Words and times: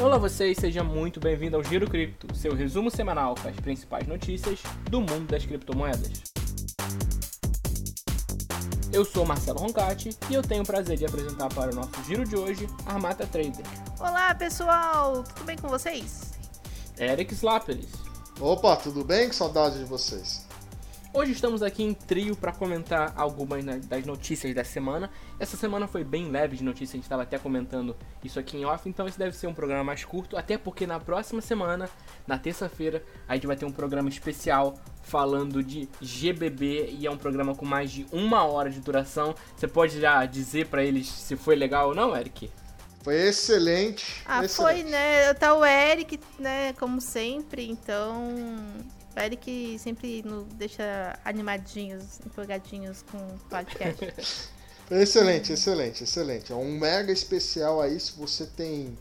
Olá 0.00 0.16
vocês, 0.16 0.56
seja 0.56 0.84
muito 0.84 1.18
bem-vindo 1.18 1.56
ao 1.56 1.64
Giro 1.64 1.90
Cripto, 1.90 2.32
seu 2.32 2.54
resumo 2.54 2.88
semanal 2.88 3.34
com 3.34 3.48
as 3.48 3.56
principais 3.56 4.06
notícias 4.06 4.62
do 4.88 5.00
mundo 5.00 5.26
das 5.26 5.44
criptomoedas. 5.44 6.22
Eu 8.92 9.04
sou 9.04 9.26
Marcelo 9.26 9.58
Roncati 9.58 10.10
e 10.30 10.34
eu 10.34 10.42
tenho 10.42 10.62
o 10.62 10.66
prazer 10.66 10.96
de 10.96 11.04
apresentar 11.04 11.48
para 11.48 11.72
o 11.72 11.74
nosso 11.74 12.00
giro 12.06 12.24
de 12.24 12.36
hoje 12.36 12.68
a 12.86 12.92
Armata 12.92 13.26
Trader. 13.26 13.64
Olá 13.98 14.32
pessoal, 14.36 15.24
tudo 15.24 15.44
bem 15.44 15.58
com 15.58 15.66
vocês? 15.66 16.32
Eric 16.96 17.34
Slaperis. 17.34 17.90
Opa, 18.40 18.76
tudo 18.76 19.04
bem? 19.04 19.28
Que 19.28 19.34
saudade 19.34 19.80
de 19.80 19.84
vocês. 19.84 20.47
Hoje 21.10 21.32
estamos 21.32 21.62
aqui 21.62 21.82
em 21.82 21.94
trio 21.94 22.36
para 22.36 22.52
comentar 22.52 23.14
algumas 23.16 23.64
das 23.86 24.04
notícias 24.04 24.54
da 24.54 24.62
semana. 24.62 25.10
Essa 25.40 25.56
semana 25.56 25.88
foi 25.88 26.04
bem 26.04 26.30
leve 26.30 26.58
de 26.58 26.62
notícias, 26.62 26.90
a 26.90 26.96
gente 26.96 27.04
estava 27.04 27.22
até 27.22 27.38
comentando 27.38 27.96
isso 28.22 28.38
aqui 28.38 28.58
em 28.58 28.66
off, 28.66 28.86
então 28.86 29.08
esse 29.08 29.18
deve 29.18 29.34
ser 29.34 29.46
um 29.46 29.54
programa 29.54 29.82
mais 29.82 30.04
curto, 30.04 30.36
até 30.36 30.58
porque 30.58 30.86
na 30.86 31.00
próxima 31.00 31.40
semana, 31.40 31.88
na 32.26 32.38
terça-feira, 32.38 33.02
a 33.26 33.34
gente 33.34 33.46
vai 33.46 33.56
ter 33.56 33.64
um 33.64 33.72
programa 33.72 34.10
especial 34.10 34.74
falando 35.02 35.62
de 35.62 35.88
GBB 36.00 36.90
e 36.98 37.06
é 37.06 37.10
um 37.10 37.16
programa 37.16 37.54
com 37.54 37.64
mais 37.64 37.90
de 37.90 38.06
uma 38.12 38.44
hora 38.44 38.68
de 38.68 38.78
duração. 38.78 39.34
Você 39.56 39.66
pode 39.66 39.98
já 39.98 40.26
dizer 40.26 40.66
para 40.66 40.84
eles 40.84 41.08
se 41.08 41.36
foi 41.36 41.56
legal 41.56 41.88
ou 41.88 41.94
não, 41.94 42.14
Eric? 42.14 42.50
Foi 43.02 43.14
excelente. 43.14 44.22
Ah, 44.26 44.44
excelente. 44.44 44.82
foi, 44.82 44.90
né? 44.90 45.32
Tá 45.32 45.54
o 45.54 45.64
Eric, 45.64 46.20
né, 46.38 46.74
como 46.74 47.00
sempre, 47.00 47.66
então 47.66 48.34
o 49.18 49.20
Eric 49.20 49.78
sempre 49.78 50.22
nos 50.22 50.46
deixa 50.54 51.18
animadinhos, 51.24 52.20
empolgadinhos 52.24 53.02
com 53.02 53.18
o 53.18 53.38
podcast. 53.50 54.50
excelente, 54.90 55.52
excelente, 55.52 56.04
excelente. 56.04 56.52
É 56.52 56.54
um 56.54 56.78
mega 56.78 57.12
especial 57.12 57.80
aí 57.80 57.98
se 57.98 58.12
você 58.12 58.46
tem. 58.46 58.96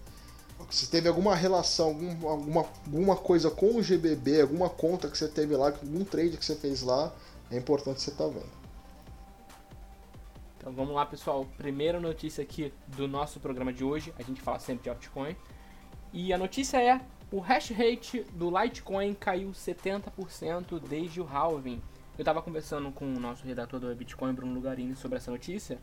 Se 0.72 0.90
teve 0.90 1.08
alguma 1.08 1.36
relação, 1.36 1.90
algum, 1.90 2.28
alguma, 2.28 2.66
alguma 2.88 3.16
coisa 3.16 3.52
com 3.52 3.76
o 3.76 3.82
GBB, 3.82 4.42
alguma 4.42 4.70
conta 4.70 5.08
que 5.08 5.18
você 5.18 5.28
teve 5.28 5.56
lá, 5.56 5.68
algum 5.68 6.04
trade 6.04 6.36
que 6.36 6.44
você 6.44 6.56
fez 6.56 6.82
lá, 6.82 7.14
é 7.52 7.58
importante 7.58 8.02
você 8.02 8.10
estar 8.10 8.26
tá 8.26 8.30
vendo. 8.32 8.58
Então 10.58 10.74
vamos 10.74 10.96
lá, 10.96 11.06
pessoal. 11.06 11.46
Primeira 11.58 12.00
notícia 12.00 12.42
aqui 12.44 12.74
do 12.88 13.08
nosso 13.08 13.40
programa 13.40 13.72
de 13.72 13.84
hoje. 13.84 14.12
A 14.18 14.24
gente 14.24 14.42
fala 14.42 14.58
sempre 14.60 14.84
de 14.84 14.90
altcoin. 14.90 15.36
E 16.12 16.34
a 16.34 16.38
notícia 16.38 16.82
é 16.82 17.00
o 17.32 17.40
hash 17.40 17.72
rate 17.72 18.24
do 18.34 18.50
Litecoin 18.50 19.14
caiu 19.14 19.50
70% 19.50 20.80
desde 20.80 21.20
o 21.20 21.28
halving. 21.28 21.82
Eu 22.18 22.22
estava 22.22 22.42
conversando 22.42 22.92
com 22.92 23.06
o 23.06 23.20
nosso 23.20 23.46
redator 23.46 23.80
do 23.80 23.94
Bitcoin, 23.94 24.34
Bruno 24.34 24.54
Lugarini, 24.54 24.96
sobre 24.96 25.18
essa 25.18 25.30
notícia. 25.30 25.78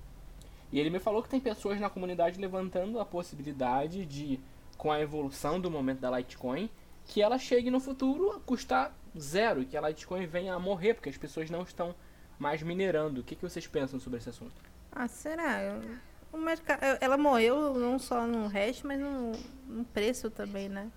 E 0.72 0.80
ele 0.80 0.90
me 0.90 0.98
falou 0.98 1.22
que 1.22 1.28
tem 1.28 1.38
pessoas 1.38 1.78
na 1.78 1.90
comunidade 1.90 2.40
levantando 2.40 2.98
a 2.98 3.04
possibilidade 3.04 4.06
de, 4.06 4.40
com 4.78 4.90
a 4.90 5.00
evolução 5.00 5.60
do 5.60 5.70
momento 5.70 6.00
da 6.00 6.16
Litecoin, 6.16 6.70
que 7.04 7.20
ela 7.20 7.38
chegue 7.38 7.70
no 7.70 7.78
futuro 7.78 8.32
a 8.32 8.40
custar 8.40 8.96
zero 9.16 9.60
e 9.60 9.66
que 9.66 9.76
a 9.76 9.86
Litecoin 9.86 10.26
venha 10.26 10.54
a 10.54 10.58
morrer, 10.58 10.94
porque 10.94 11.10
as 11.10 11.16
pessoas 11.18 11.50
não 11.50 11.62
estão 11.62 11.94
mais 12.38 12.62
minerando. 12.62 13.20
O 13.20 13.24
que, 13.24 13.36
que 13.36 13.42
vocês 13.42 13.66
pensam 13.66 14.00
sobre 14.00 14.18
esse 14.18 14.30
assunto? 14.30 14.54
Ah, 14.90 15.06
será? 15.06 15.78
O 16.32 16.38
mercado, 16.38 16.80
ela 17.00 17.18
morreu 17.18 17.74
não 17.74 17.98
só 17.98 18.26
no 18.26 18.48
hash, 18.48 18.82
mas 18.82 18.98
no, 18.98 19.32
no 19.68 19.84
preço 19.84 20.30
também, 20.30 20.68
né? 20.68 20.90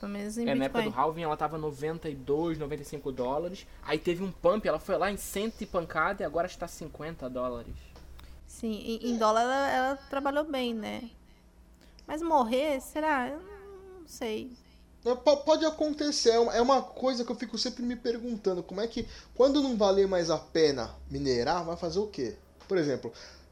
Pelo 0.00 0.12
menos 0.12 0.38
em 0.38 0.48
é, 0.48 0.54
Bitcoin. 0.54 0.58
na 0.58 0.64
época 0.64 0.82
do 0.84 0.98
halving 0.98 1.22
ela 1.22 1.36
tava 1.36 1.58
92, 1.58 2.58
95 2.58 3.12
dólares. 3.12 3.66
Aí 3.82 3.98
teve 3.98 4.24
um 4.24 4.32
pump, 4.32 4.66
ela 4.66 4.78
foi 4.78 4.96
lá 4.96 5.12
em 5.12 5.18
100 5.18 5.52
e 5.60 5.66
pancada 5.66 6.22
e 6.22 6.26
agora 6.26 6.46
está 6.46 6.66
50 6.66 7.28
dólares. 7.28 7.74
Sim, 8.46 8.72
em, 8.72 9.10
em 9.10 9.18
dólar 9.18 9.42
ela, 9.42 9.70
ela, 9.70 9.96
trabalhou 10.08 10.44
bem, 10.44 10.72
né? 10.72 11.10
Mas 12.06 12.22
morrer, 12.22 12.80
será? 12.80 13.28
Eu 13.28 13.40
não 13.40 14.08
sei. 14.08 14.50
Pode 15.44 15.64
acontecer, 15.64 16.30
é 16.30 16.60
uma 16.60 16.82
coisa 16.82 17.24
que 17.24 17.32
eu 17.32 17.36
fico 17.36 17.56
sempre 17.56 17.82
me 17.82 17.96
perguntando, 17.96 18.62
como 18.62 18.80
é 18.82 18.86
que, 18.86 19.06
quando 19.34 19.62
não 19.62 19.76
valer 19.76 20.06
mais 20.06 20.28
a 20.28 20.36
pena 20.36 20.94
minerar, 21.10 21.64
vai 21.64 21.76
fazer 21.76 22.00
o 22.00 22.06
quê? 22.06 22.36
Por 22.68 22.76
exemplo, 22.76 23.10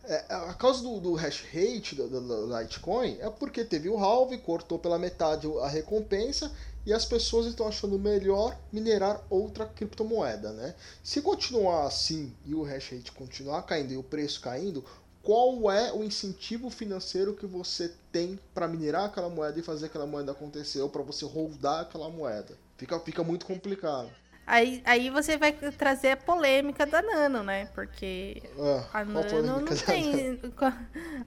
é, 0.08 0.24
a 0.28 0.54
causa 0.54 0.82
do, 0.82 0.98
do 0.98 1.14
hash 1.14 1.44
rate 1.52 1.94
do, 1.94 2.08
do, 2.08 2.20
do, 2.20 2.58
Litecoin 2.58 3.18
é 3.20 3.28
porque 3.28 3.62
teve 3.62 3.90
o 3.90 3.98
halve, 3.98 4.38
cortou 4.38 4.78
pela 4.78 4.98
metade 4.98 5.46
a 5.62 5.68
recompensa 5.68 6.50
e 6.86 6.92
as 6.94 7.04
pessoas 7.04 7.46
estão 7.46 7.68
achando 7.68 7.98
melhor 7.98 8.58
minerar 8.72 9.22
outra 9.28 9.66
criptomoeda, 9.66 10.52
né? 10.52 10.74
Se 11.04 11.20
continuar 11.20 11.86
assim 11.86 12.32
e 12.46 12.54
o 12.54 12.62
hash 12.62 12.90
rate 12.90 13.12
continuar 13.12 13.62
caindo 13.62 13.92
e 13.92 13.98
o 13.98 14.02
preço 14.02 14.40
caindo, 14.40 14.82
qual 15.22 15.70
é 15.70 15.92
o 15.92 16.02
incentivo 16.02 16.70
financeiro 16.70 17.34
que 17.34 17.44
você 17.44 17.92
tem 18.10 18.40
para 18.54 18.66
minerar 18.66 19.04
aquela 19.04 19.28
moeda 19.28 19.60
e 19.60 19.62
fazer 19.62 19.86
aquela 19.86 20.06
moeda 20.06 20.32
acontecer 20.32 20.80
ou 20.80 20.88
para 20.88 21.02
você 21.02 21.26
holdar 21.26 21.82
aquela 21.82 22.08
moeda? 22.08 22.56
Fica, 22.78 22.98
fica 23.00 23.22
muito 23.22 23.44
complicado. 23.44 24.08
Aí, 24.48 24.80
aí 24.86 25.10
você 25.10 25.36
vai 25.36 25.52
trazer 25.52 26.12
a 26.12 26.16
polêmica 26.16 26.86
da 26.86 27.02
Nano, 27.02 27.42
né? 27.42 27.66
Porque 27.74 28.42
ah, 28.58 29.00
a 29.00 29.04
Nano 29.04 29.42
não 29.42 29.64
tem. 29.66 30.38
Qual, 30.56 30.72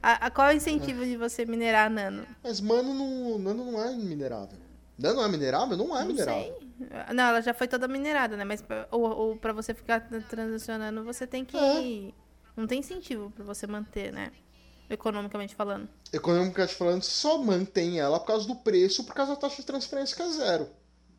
a, 0.01 0.25
a, 0.25 0.31
qual 0.31 0.47
é 0.49 0.53
o 0.53 0.57
incentivo 0.57 1.05
de 1.05 1.15
você 1.17 1.45
minerar 1.45 1.85
a 1.85 1.89
Nano? 1.89 2.25
Mas 2.43 2.59
Mano 2.59 2.95
não, 2.95 3.37
Nano 3.37 3.71
não 3.71 3.79
é 3.79 3.93
minerável. 3.95 4.57
Nano 4.97 5.17
não 5.17 5.25
é 5.25 5.27
minerável? 5.27 5.77
Não 5.77 5.95
é 5.95 5.99
não 5.99 6.07
minerável. 6.07 6.57
Sei. 6.59 7.13
Não, 7.13 7.23
ela 7.25 7.41
já 7.41 7.53
foi 7.53 7.67
toda 7.67 7.87
minerada, 7.87 8.35
né? 8.35 8.43
Mas 8.43 8.63
ou, 8.89 9.03
ou 9.03 9.35
pra 9.37 9.53
você 9.53 9.75
ficar 9.75 9.99
transacionando, 10.27 11.03
você 11.03 11.27
tem 11.27 11.45
que. 11.45 11.55
É. 11.55 12.11
Não 12.57 12.65
tem 12.65 12.79
incentivo 12.79 13.29
pra 13.29 13.45
você 13.45 13.67
manter, 13.67 14.11
né? 14.11 14.31
Economicamente 14.89 15.53
falando. 15.53 15.87
Economicamente 16.11 16.73
falando, 16.73 17.03
só 17.03 17.37
mantém 17.37 17.99
ela 17.99 18.19
por 18.19 18.25
causa 18.25 18.47
do 18.47 18.55
preço, 18.55 19.03
por 19.03 19.13
causa 19.13 19.35
da 19.35 19.39
taxa 19.39 19.57
de 19.57 19.65
transferência 19.67 20.15
que 20.15 20.23
é 20.23 20.29
zero. 20.29 20.69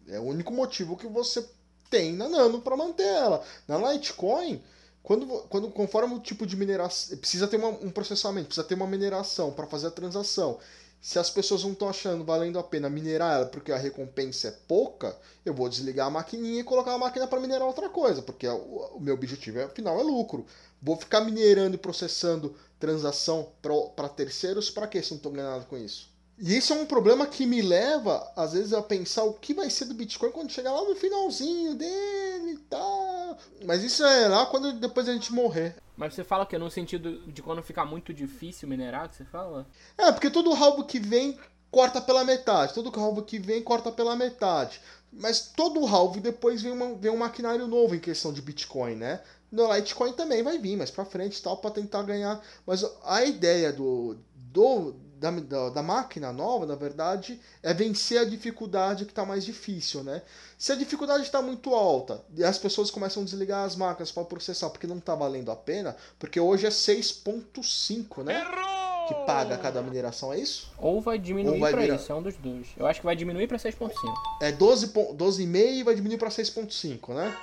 É 0.09 0.19
o 0.19 0.25
único 0.25 0.53
motivo 0.53 0.97
que 0.97 1.07
você 1.07 1.49
tem 1.93 2.15
na 2.15 2.27
Nano 2.27 2.63
para 2.63 2.75
manter 2.75 3.07
ela. 3.07 3.45
Na 3.69 3.77
Litecoin, 3.77 4.63
quando, 5.03 5.27
quando 5.51 5.71
conforme 5.71 6.15
o 6.15 6.21
tipo 6.21 6.47
de 6.47 6.57
mineração, 6.57 7.19
precisa 7.19 7.47
ter 7.47 7.59
uma, 7.59 7.69
um 7.69 7.91
processamento, 7.91 8.47
precisa 8.47 8.67
ter 8.67 8.75
uma 8.75 8.87
mineração 8.87 9.53
para 9.53 9.67
fazer 9.67 9.89
a 9.89 9.91
transação. 9.91 10.59
Se 11.03 11.19
as 11.19 11.29
pessoas 11.29 11.65
não 11.65 11.73
estão 11.73 11.89
achando 11.89 12.25
valendo 12.25 12.59
a 12.59 12.63
pena 12.63 12.89
minerar 12.89 13.35
ela 13.35 13.47
porque 13.47 13.73
a 13.73 13.77
recompensa 13.77 14.49
é 14.49 14.53
pouca, 14.69 15.15
eu 15.45 15.53
vou 15.53 15.69
desligar 15.69 16.07
a 16.07 16.11
maquininha 16.11 16.61
e 16.61 16.65
colocar 16.65 16.93
a 16.95 16.99
máquina 16.99 17.27
para 17.27 17.41
minerar 17.41 17.67
outra 17.67 17.89
coisa, 17.89 18.23
porque 18.23 18.47
o, 18.47 18.93
o 18.95 19.01
meu 19.01 19.15
objetivo 19.15 19.59
é, 19.59 19.65
afinal 19.65 19.99
é 19.99 20.03
lucro. 20.03 20.47
Vou 20.81 20.97
ficar 20.97 21.21
minerando 21.21 21.75
e 21.75 21.79
processando 21.79 22.57
transação 22.79 23.53
para 23.61 24.09
terceiros 24.09 24.71
para 24.71 24.87
quê 24.87 25.03
se 25.03 25.11
não 25.11 25.17
estou 25.19 25.33
ganhando 25.33 25.51
nada 25.51 25.65
com 25.65 25.77
isso? 25.77 26.12
E 26.39 26.57
isso 26.57 26.73
é 26.73 26.77
um 26.77 26.87
problema 26.87 27.27
que 27.27 27.47
me 27.47 27.63
leva, 27.63 28.33
às 28.35 28.53
vezes, 28.53 28.73
a 28.73 28.83
pensar 28.83 29.25
o 29.25 29.35
que 29.35 29.55
vai 29.55 29.71
ser 29.71 29.85
do 29.85 29.95
Bitcoin 29.95 30.31
quando 30.33 30.51
chegar 30.51 30.73
lá 30.73 30.83
no 30.83 30.97
finalzinho 30.97 31.75
dele 31.75 32.53
e 32.53 32.59
tal. 32.69 33.39
Mas 33.65 33.83
isso 33.85 34.05
é 34.05 34.29
lá 34.29 34.47
quando 34.47 34.73
depois 34.73 35.09
a 35.09 35.13
gente 35.13 35.33
morrer. 35.33 35.77
Mas 35.97 36.15
você 36.15 36.25
fala 36.25 36.47
que 36.47 36.57
é 36.57 36.59
no 36.59 36.71
sentido 36.71 37.21
de 37.31 37.43
quando 37.43 37.63
ficar 37.63 37.85
muito 37.85 38.13
difícil 38.13 38.69
minerar, 38.69 39.09
que 39.09 39.17
você 39.17 39.25
fala? 39.25 39.67
É, 39.97 40.11
porque 40.11 40.31
todo 40.31 40.53
rabo 40.53 40.85
que 40.85 40.99
vem 40.99 41.39
corta 41.71 42.01
pela 42.01 42.25
metade. 42.25 42.75
Todo 42.75 42.91
rabo 42.91 43.23
que 43.23 43.39
vem 43.39 43.63
corta 43.63 43.93
pela 43.93 44.17
metade. 44.17 44.81
Mas 45.13 45.53
todo 45.55 45.87
halve 45.87 46.21
depois 46.21 46.63
vem, 46.63 46.73
uma, 46.73 46.95
vem 46.95 47.11
um 47.11 47.19
maquinário 47.19 47.67
novo 47.67 47.95
em 47.95 48.01
questão 48.01 48.33
de 48.33 48.41
Bitcoin, 48.41 48.95
né? 48.95 49.21
No 49.51 49.73
Litecoin 49.73 50.15
também 50.15 50.43
vai 50.43 50.57
vir 50.57 50.77
mais 50.77 50.91
pra 50.91 51.05
frente 51.05 51.43
tal, 51.43 51.59
para 51.59 51.71
tentar 51.71 52.03
ganhar. 52.03 52.43
Mas 52.67 52.83
a 53.05 53.23
ideia 53.23 53.71
do, 53.71 54.17
do 54.35 54.95
da, 55.23 55.31
da, 55.31 55.69
da, 55.71 55.83
máquina 55.83 56.33
nova, 56.33 56.67
na 56.67 56.75
verdade, 56.75 57.41
é 57.63 57.73
vencer 57.73 58.19
a 58.19 58.25
dificuldade 58.25 59.05
que 59.05 59.13
está 59.13 59.25
mais 59.25 59.45
difícil, 59.45 60.03
né? 60.03 60.21
Se 60.59 60.73
a 60.73 60.75
dificuldade 60.75 61.23
está 61.23 61.41
muito 61.41 61.73
alta 61.75 62.21
e 62.37 62.43
as 62.43 62.59
pessoas 62.59 62.91
começam 62.91 63.23
a 63.23 63.25
desligar 63.25 63.65
as 63.65 63.77
máquinas 63.77 64.11
para 64.11 64.25
processar 64.25 64.69
porque 64.71 64.87
não 64.87 64.99
está 64.99 65.15
valendo 65.15 65.53
a 65.53 65.57
pena, 65.57 65.97
porque 66.19 66.41
hoje 66.41 66.67
é 66.67 66.71
6.5, 66.71 68.25
né? 68.25 68.41
Errou! 68.41 69.07
Que 69.07 69.15
paga 69.27 69.59
cada 69.59 69.83
mineração, 69.83 70.33
é 70.33 70.39
isso? 70.39 70.73
Ou 70.79 71.01
vai 71.01 71.19
diminuir 71.19 71.59
para 71.59 71.87
isso, 71.87 72.11
é 72.11 72.15
um 72.15 72.23
dos 72.23 72.37
dois. 72.37 72.69
Eu 72.77 72.87
acho 72.87 73.01
que 73.01 73.07
vai 73.07 73.17
diminuir 73.17 73.47
para 73.47 73.59
6.5. 73.59 73.93
É 74.41 74.53
12,5 74.53 75.15
12 75.15 75.43
e 75.45 75.83
vai 75.83 75.95
diminuir 75.95 76.19
para 76.19 76.29
6.5, 76.29 77.15
né? 77.15 77.37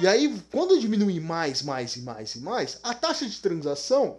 E 0.00 0.08
aí, 0.08 0.36
quando 0.50 0.78
diminui 0.78 1.20
mais, 1.20 1.62
mais 1.62 1.94
e 1.94 2.00
mais 2.00 2.34
e 2.34 2.40
mais, 2.40 2.80
a 2.82 2.92
taxa 2.92 3.26
de 3.26 3.40
transação 3.40 4.18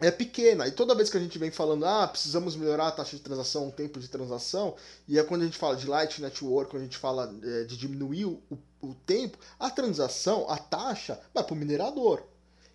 é 0.00 0.10
pequena. 0.10 0.66
E 0.66 0.72
toda 0.72 0.94
vez 0.94 1.10
que 1.10 1.16
a 1.16 1.20
gente 1.20 1.38
vem 1.38 1.50
falando, 1.50 1.84
ah, 1.84 2.08
precisamos 2.08 2.56
melhorar 2.56 2.88
a 2.88 2.92
taxa 2.92 3.16
de 3.16 3.22
transação, 3.22 3.68
o 3.68 3.72
tempo 3.72 4.00
de 4.00 4.08
transação, 4.08 4.74
e 5.06 5.18
é 5.18 5.22
quando 5.22 5.42
a 5.42 5.44
gente 5.44 5.58
fala 5.58 5.76
de 5.76 5.86
Light 5.86 6.20
Network, 6.20 6.70
quando 6.70 6.82
a 6.82 6.84
gente 6.86 6.96
fala 6.96 7.34
é, 7.42 7.64
de 7.64 7.76
diminuir 7.76 8.24
o, 8.24 8.42
o, 8.80 8.94
tempo, 9.06 9.38
a 9.58 9.70
transação, 9.70 10.48
a 10.48 10.56
taxa, 10.56 11.20
vai 11.34 11.44
para 11.44 11.54
o 11.54 11.56
minerador. 11.56 12.22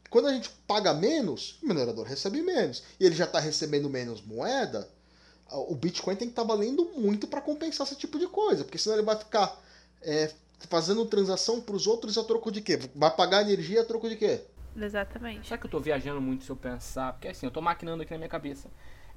Quando 0.10 0.28
a 0.28 0.34
gente 0.34 0.50
paga 0.68 0.94
menos, 0.94 1.58
o 1.64 1.68
minerador 1.68 2.06
recebe 2.06 2.42
menos. 2.42 2.84
E 3.00 3.06
ele 3.06 3.16
já 3.16 3.26
está 3.26 3.40
recebendo 3.40 3.90
menos 3.90 4.22
moeda, 4.22 4.88
o 5.52 5.76
Bitcoin 5.76 6.16
tem 6.16 6.28
que 6.28 6.32
estar 6.32 6.42
tá 6.42 6.48
valendo 6.48 6.86
muito 6.98 7.28
para 7.28 7.42
compensar 7.42 7.86
esse 7.86 7.96
tipo 7.96 8.18
de 8.18 8.28
coisa, 8.28 8.64
porque 8.64 8.78
senão 8.78 8.96
ele 8.96 9.06
vai 9.06 9.16
ficar 9.16 9.62
é, 10.02 10.32
fazendo 10.70 11.06
transação 11.06 11.62
para 11.62 11.76
os 11.76 11.86
outros 11.86 12.18
a 12.18 12.24
troco 12.24 12.52
de 12.52 12.62
quê? 12.62 12.80
Vai 12.96 13.16
pagar 13.16 13.42
energia 13.42 13.82
a 13.82 13.86
troco 13.86 14.10
de 14.10 14.16
quê? 14.16 14.42
Exatamente. 14.76 15.48
Será 15.48 15.58
que 15.58 15.66
eu 15.66 15.72
tô 15.72 15.80
viajando 15.80 16.20
muito 16.22 16.44
se 16.44 16.50
eu 16.50 16.56
pensar? 16.56 17.14
Porque 17.14 17.28
assim, 17.28 17.46
eu 17.46 17.52
tô 17.52 17.62
maquinando 17.62 18.04
aqui 18.04 18.12
na 18.12 18.18
minha 18.18 18.30
cabeça. 18.30 18.70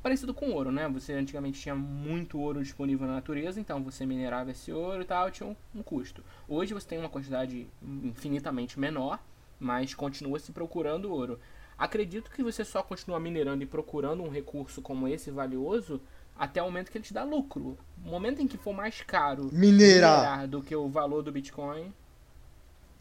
parecido 0.03 0.33
com 0.33 0.51
ouro, 0.53 0.71
né? 0.71 0.89
Você 0.89 1.13
antigamente 1.13 1.61
tinha 1.61 1.75
muito 1.75 2.39
ouro 2.39 2.63
disponível 2.63 3.07
na 3.07 3.15
natureza, 3.15 3.61
então 3.61 3.83
você 3.83 4.07
minerava 4.07 4.53
esse 4.53 4.71
ouro 4.73 5.03
e 5.03 5.05
tal, 5.05 5.31
tinha 5.31 5.49
um, 5.49 5.57
um 5.75 5.83
custo. 5.83 6.23
Hoje 6.49 6.73
você 6.73 6.87
tem 6.87 6.99
uma 6.99 7.09
quantidade 7.09 7.67
infinitamente 7.83 8.79
menor, 8.79 9.19
mas 9.59 9.95
continua 9.95 10.39
se 10.39 10.53
procurando 10.53 11.13
ouro. 11.13 11.41
Acredito 11.77 12.31
que 12.31 12.43
você 12.43 12.65
só 12.65 12.83
continua 12.83 13.19
minerando 13.21 13.63
e 13.63 13.67
procurando 13.67 14.23
um 14.23 14.29
recurso 14.29 14.81
como 14.81 15.07
esse 15.09 15.31
valioso 15.31 16.01
até 16.37 16.63
o 16.63 16.67
momento 16.67 16.91
que 16.91 16.99
ele 16.99 17.05
te 17.05 17.15
dá 17.15 17.25
lucro. 17.25 17.77
No 18.05 18.11
momento 18.11 18.41
em 18.41 18.47
que 18.47 18.57
for 18.57 18.73
mais 18.73 19.01
caro 19.03 19.49
minerar, 19.53 20.17
minerar 20.17 20.49
do 20.49 20.63
que 20.63 20.75
o 20.75 20.89
valor 20.89 21.23
do 21.23 21.33
Bitcoin, 21.33 21.93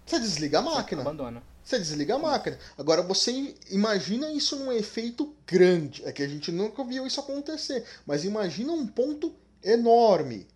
você 0.05 0.19
desliga 0.19 0.59
a 0.59 0.61
máquina. 0.61 1.03
Você 1.03 1.07
abandona. 1.07 1.43
Você 1.67 1.79
desliga 1.79 2.15
a 2.15 2.17
máquina. 2.17 2.57
Agora 2.77 3.01
você 3.01 3.53
imagina 3.69 4.31
isso 4.31 4.55
num 4.55 4.71
efeito 4.71 5.35
grande. 5.45 6.01
É 6.05 6.13
que 6.13 6.23
a 6.23 6.27
gente 6.27 6.49
nunca 6.49 6.81
viu 6.81 7.05
isso 7.05 7.19
acontecer. 7.19 7.83
Mas 8.05 8.23
imagina 8.23 8.71
um 8.71 8.87
ponto 8.87 9.35
enorme. 9.61 10.47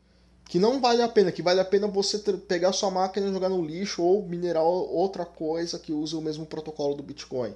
Que 0.45 0.57
não 0.57 0.79
vale 0.79 1.01
a 1.01 1.09
pena. 1.09 1.29
Que 1.29 1.41
vale 1.41 1.59
a 1.59 1.65
pena 1.65 1.85
você 1.85 2.17
ter, 2.17 2.37
pegar 2.37 2.71
sua 2.71 2.89
máquina 2.89 3.27
e 3.27 3.33
jogar 3.33 3.49
no 3.49 3.61
lixo 3.61 4.01
ou 4.01 4.25
minerar 4.25 4.63
outra 4.63 5.25
coisa 5.25 5.77
que 5.77 5.91
use 5.91 6.15
o 6.15 6.21
mesmo 6.21 6.45
protocolo 6.45 6.95
do 6.95 7.03
Bitcoin. 7.03 7.53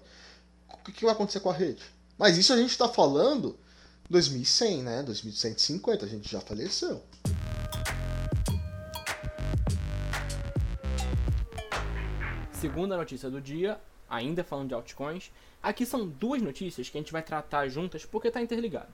O 0.69 0.91
que 0.91 1.05
vai 1.05 1.13
acontecer 1.13 1.39
com 1.39 1.49
a 1.49 1.53
rede? 1.53 1.81
Mas 2.17 2.37
isso 2.37 2.51
a 2.51 2.57
gente 2.57 2.71
está 2.71 2.89
falando 2.89 3.57
2100, 4.09 4.83
né? 4.83 5.01
2150. 5.01 6.05
A 6.05 6.09
gente 6.09 6.29
já 6.29 6.41
faleceu. 6.41 7.01
Segunda 12.65 12.97
notícia 12.97 13.29
do 13.29 13.39
dia, 13.39 13.79
ainda 14.09 14.43
falando 14.43 14.69
de 14.69 14.73
altcoins. 14.73 15.31
Aqui 15.61 15.85
são 15.85 16.07
duas 16.07 16.41
notícias 16.41 16.89
que 16.89 16.97
a 16.97 17.01
gente 17.01 17.11
vai 17.11 17.21
tratar 17.21 17.67
juntas 17.67 18.07
porque 18.07 18.29
está 18.29 18.41
interligado. 18.41 18.91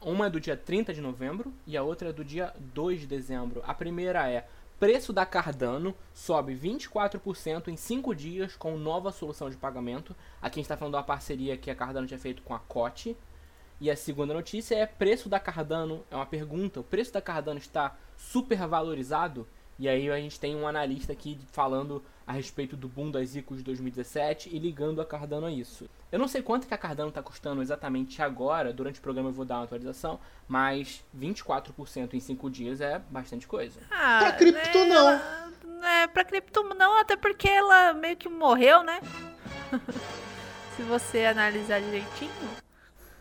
Uma 0.00 0.28
é 0.28 0.30
do 0.30 0.40
dia 0.40 0.56
30 0.56 0.94
de 0.94 1.02
novembro 1.02 1.52
e 1.66 1.76
a 1.76 1.82
outra 1.82 2.08
é 2.08 2.12
do 2.14 2.24
dia 2.24 2.54
2 2.72 3.00
de 3.00 3.06
dezembro. 3.06 3.62
A 3.66 3.74
primeira 3.74 4.26
é: 4.26 4.48
preço 4.78 5.12
da 5.12 5.26
Cardano 5.26 5.94
sobe 6.14 6.54
24% 6.54 7.68
em 7.68 7.76
5 7.76 8.14
dias 8.14 8.56
com 8.56 8.78
nova 8.78 9.12
solução 9.12 9.50
de 9.50 9.56
pagamento. 9.58 10.16
Aqui 10.40 10.54
a 10.54 10.60
gente 10.60 10.64
está 10.64 10.78
falando 10.78 10.94
da 10.94 11.02
parceria 11.02 11.58
que 11.58 11.70
a 11.70 11.74
Cardano 11.74 12.06
tinha 12.06 12.18
feito 12.18 12.40
com 12.40 12.54
a 12.54 12.58
Cote. 12.58 13.14
E 13.78 13.90
a 13.90 13.96
segunda 13.96 14.32
notícia 14.32 14.76
é: 14.76 14.86
preço 14.86 15.28
da 15.28 15.38
Cardano. 15.38 16.02
É 16.10 16.16
uma 16.16 16.24
pergunta: 16.24 16.80
o 16.80 16.84
preço 16.84 17.12
da 17.12 17.20
Cardano 17.20 17.58
está 17.58 17.98
super 18.16 18.66
valorizado? 18.66 19.46
E 19.80 19.88
aí 19.88 20.10
a 20.10 20.16
gente 20.18 20.38
tem 20.38 20.54
um 20.54 20.68
analista 20.68 21.14
aqui 21.14 21.38
falando 21.52 22.04
a 22.26 22.32
respeito 22.32 22.76
do 22.76 22.86
boom 22.86 23.10
das 23.10 23.34
ICOs 23.34 23.60
de 23.60 23.64
2017 23.64 24.54
e 24.54 24.58
ligando 24.58 25.00
a 25.00 25.06
Cardano 25.06 25.46
a 25.46 25.50
isso. 25.50 25.88
Eu 26.12 26.18
não 26.18 26.28
sei 26.28 26.42
quanto 26.42 26.66
que 26.66 26.74
a 26.74 26.76
Cardano 26.76 27.08
está 27.08 27.22
custando 27.22 27.62
exatamente 27.62 28.20
agora, 28.20 28.74
durante 28.74 28.98
o 28.98 29.02
programa 29.02 29.30
eu 29.30 29.32
vou 29.32 29.46
dar 29.46 29.56
uma 29.56 29.64
atualização, 29.64 30.20
mas 30.46 31.02
24% 31.18 32.12
em 32.12 32.20
5 32.20 32.50
dias 32.50 32.82
é 32.82 32.98
bastante 33.10 33.46
coisa. 33.46 33.80
Ah, 33.90 34.18
pra 34.20 34.32
cripto 34.32 34.78
é, 34.78 34.84
não. 34.84 35.08
Ela, 35.08 35.50
é, 35.82 36.06
pra 36.08 36.24
cripto 36.26 36.62
não, 36.74 36.98
até 36.98 37.16
porque 37.16 37.48
ela 37.48 37.94
meio 37.94 38.18
que 38.18 38.28
morreu, 38.28 38.82
né? 38.82 39.00
Se 40.76 40.82
você 40.82 41.24
analisar 41.24 41.80
direitinho. 41.80 42.30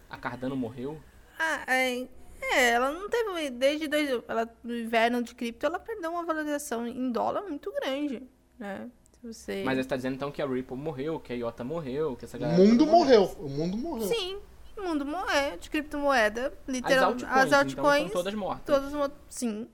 A 0.09 0.17
Cardano 0.17 0.57
morreu? 0.57 1.01
Ah, 1.39 1.63
é, 1.67 2.05
é, 2.41 2.71
ela 2.71 2.91
não 2.91 3.09
teve. 3.09 3.49
Desde 3.51 3.87
dois, 3.87 4.09
ela, 4.27 4.49
no 4.63 4.75
inverno 4.75 5.21
de 5.21 5.35
cripto, 5.35 5.65
ela 5.65 5.79
perdeu 5.79 6.11
uma 6.11 6.25
valorização 6.25 6.87
em 6.87 7.11
dólar 7.11 7.43
muito 7.43 7.71
grande, 7.71 8.23
né? 8.57 8.89
Você... 9.23 9.63
Mas 9.65 9.75
você 9.75 9.81
está 9.81 9.95
dizendo 9.95 10.15
então 10.15 10.31
que 10.31 10.41
a 10.41 10.47
Ripple 10.47 10.77
morreu, 10.77 11.19
que 11.19 11.33
a 11.33 11.35
IOTA 11.35 11.63
morreu, 11.63 12.15
que 12.15 12.25
essa 12.25 12.37
galera. 12.37 12.61
O 12.61 12.65
mundo 12.65 12.85
morreu. 12.85 13.23
O 13.37 13.49
mundo 13.49 13.77
morreu. 13.77 14.07
Sim, 14.07 14.39
o 14.77 14.81
mundo 14.81 15.05
morreu 15.05 15.57
de 15.57 15.69
criptomoeda. 15.69 16.53
Literalmente. 16.67 17.25
As 17.25 17.31
altcoins, 17.31 17.45
as 17.45 17.53
altcoins 17.53 18.09
então, 18.09 18.23
todas 18.23 18.33
mortas. 18.33 18.65
Todas, 18.65 19.11
sim. 19.27 19.67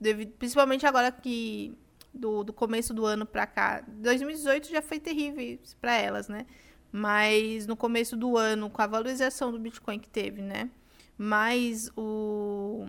Devido, 0.00 0.32
principalmente 0.32 0.86
agora 0.86 1.12
que. 1.12 1.76
Do, 2.12 2.42
do 2.42 2.52
começo 2.52 2.92
do 2.92 3.06
ano 3.06 3.24
pra 3.24 3.46
cá. 3.46 3.84
2018 3.86 4.68
já 4.68 4.82
foi 4.82 4.98
terrível 4.98 5.58
para 5.80 5.94
elas, 5.94 6.26
né? 6.26 6.46
Mas 6.90 7.66
no 7.66 7.76
começo 7.76 8.16
do 8.16 8.36
ano, 8.36 8.68
com 8.68 8.82
a 8.82 8.86
valorização 8.86 9.52
do 9.52 9.58
Bitcoin 9.58 10.00
que 10.00 10.08
teve, 10.08 10.42
né? 10.42 10.70
Mas 11.18 11.90
o 11.96 12.86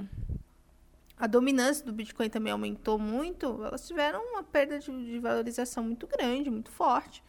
a 1.18 1.28
dominância 1.28 1.84
do 1.84 1.92
Bitcoin 1.92 2.30
também 2.30 2.54
aumentou 2.54 2.98
muito, 2.98 3.62
elas 3.66 3.86
tiveram 3.86 4.24
uma 4.32 4.42
perda 4.42 4.80
de, 4.80 4.86
de, 4.86 5.20
valorização 5.20 5.84
muito 5.84 6.08
grande, 6.08 6.50
muito 6.50 6.72
forte. 6.72 7.22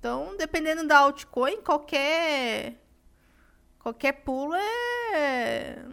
Então, 0.00 0.34
dependendo 0.36 0.84
da 0.84 0.98
altcoin, 0.98 1.60
qualquer 1.62 2.74
qualquer 3.78 4.12
pulo 4.12 4.54
é 4.54 5.84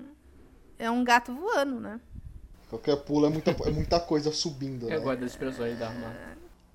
é 0.79 0.89
um 0.89 1.03
gato 1.03 1.33
voando, 1.33 1.79
né? 1.79 2.01
Qualquer 2.69 2.95
pulo 2.97 3.27
é 3.27 3.29
muita, 3.29 3.51
é 3.51 3.69
muita 3.69 3.99
coisa 3.99 4.31
subindo. 4.31 4.87
Né? 4.87 4.95
Eu 4.95 5.03
gosto 5.03 5.19
das 5.19 5.31
expressões 5.31 5.77
da 5.77 5.89
Arma. 5.89 6.15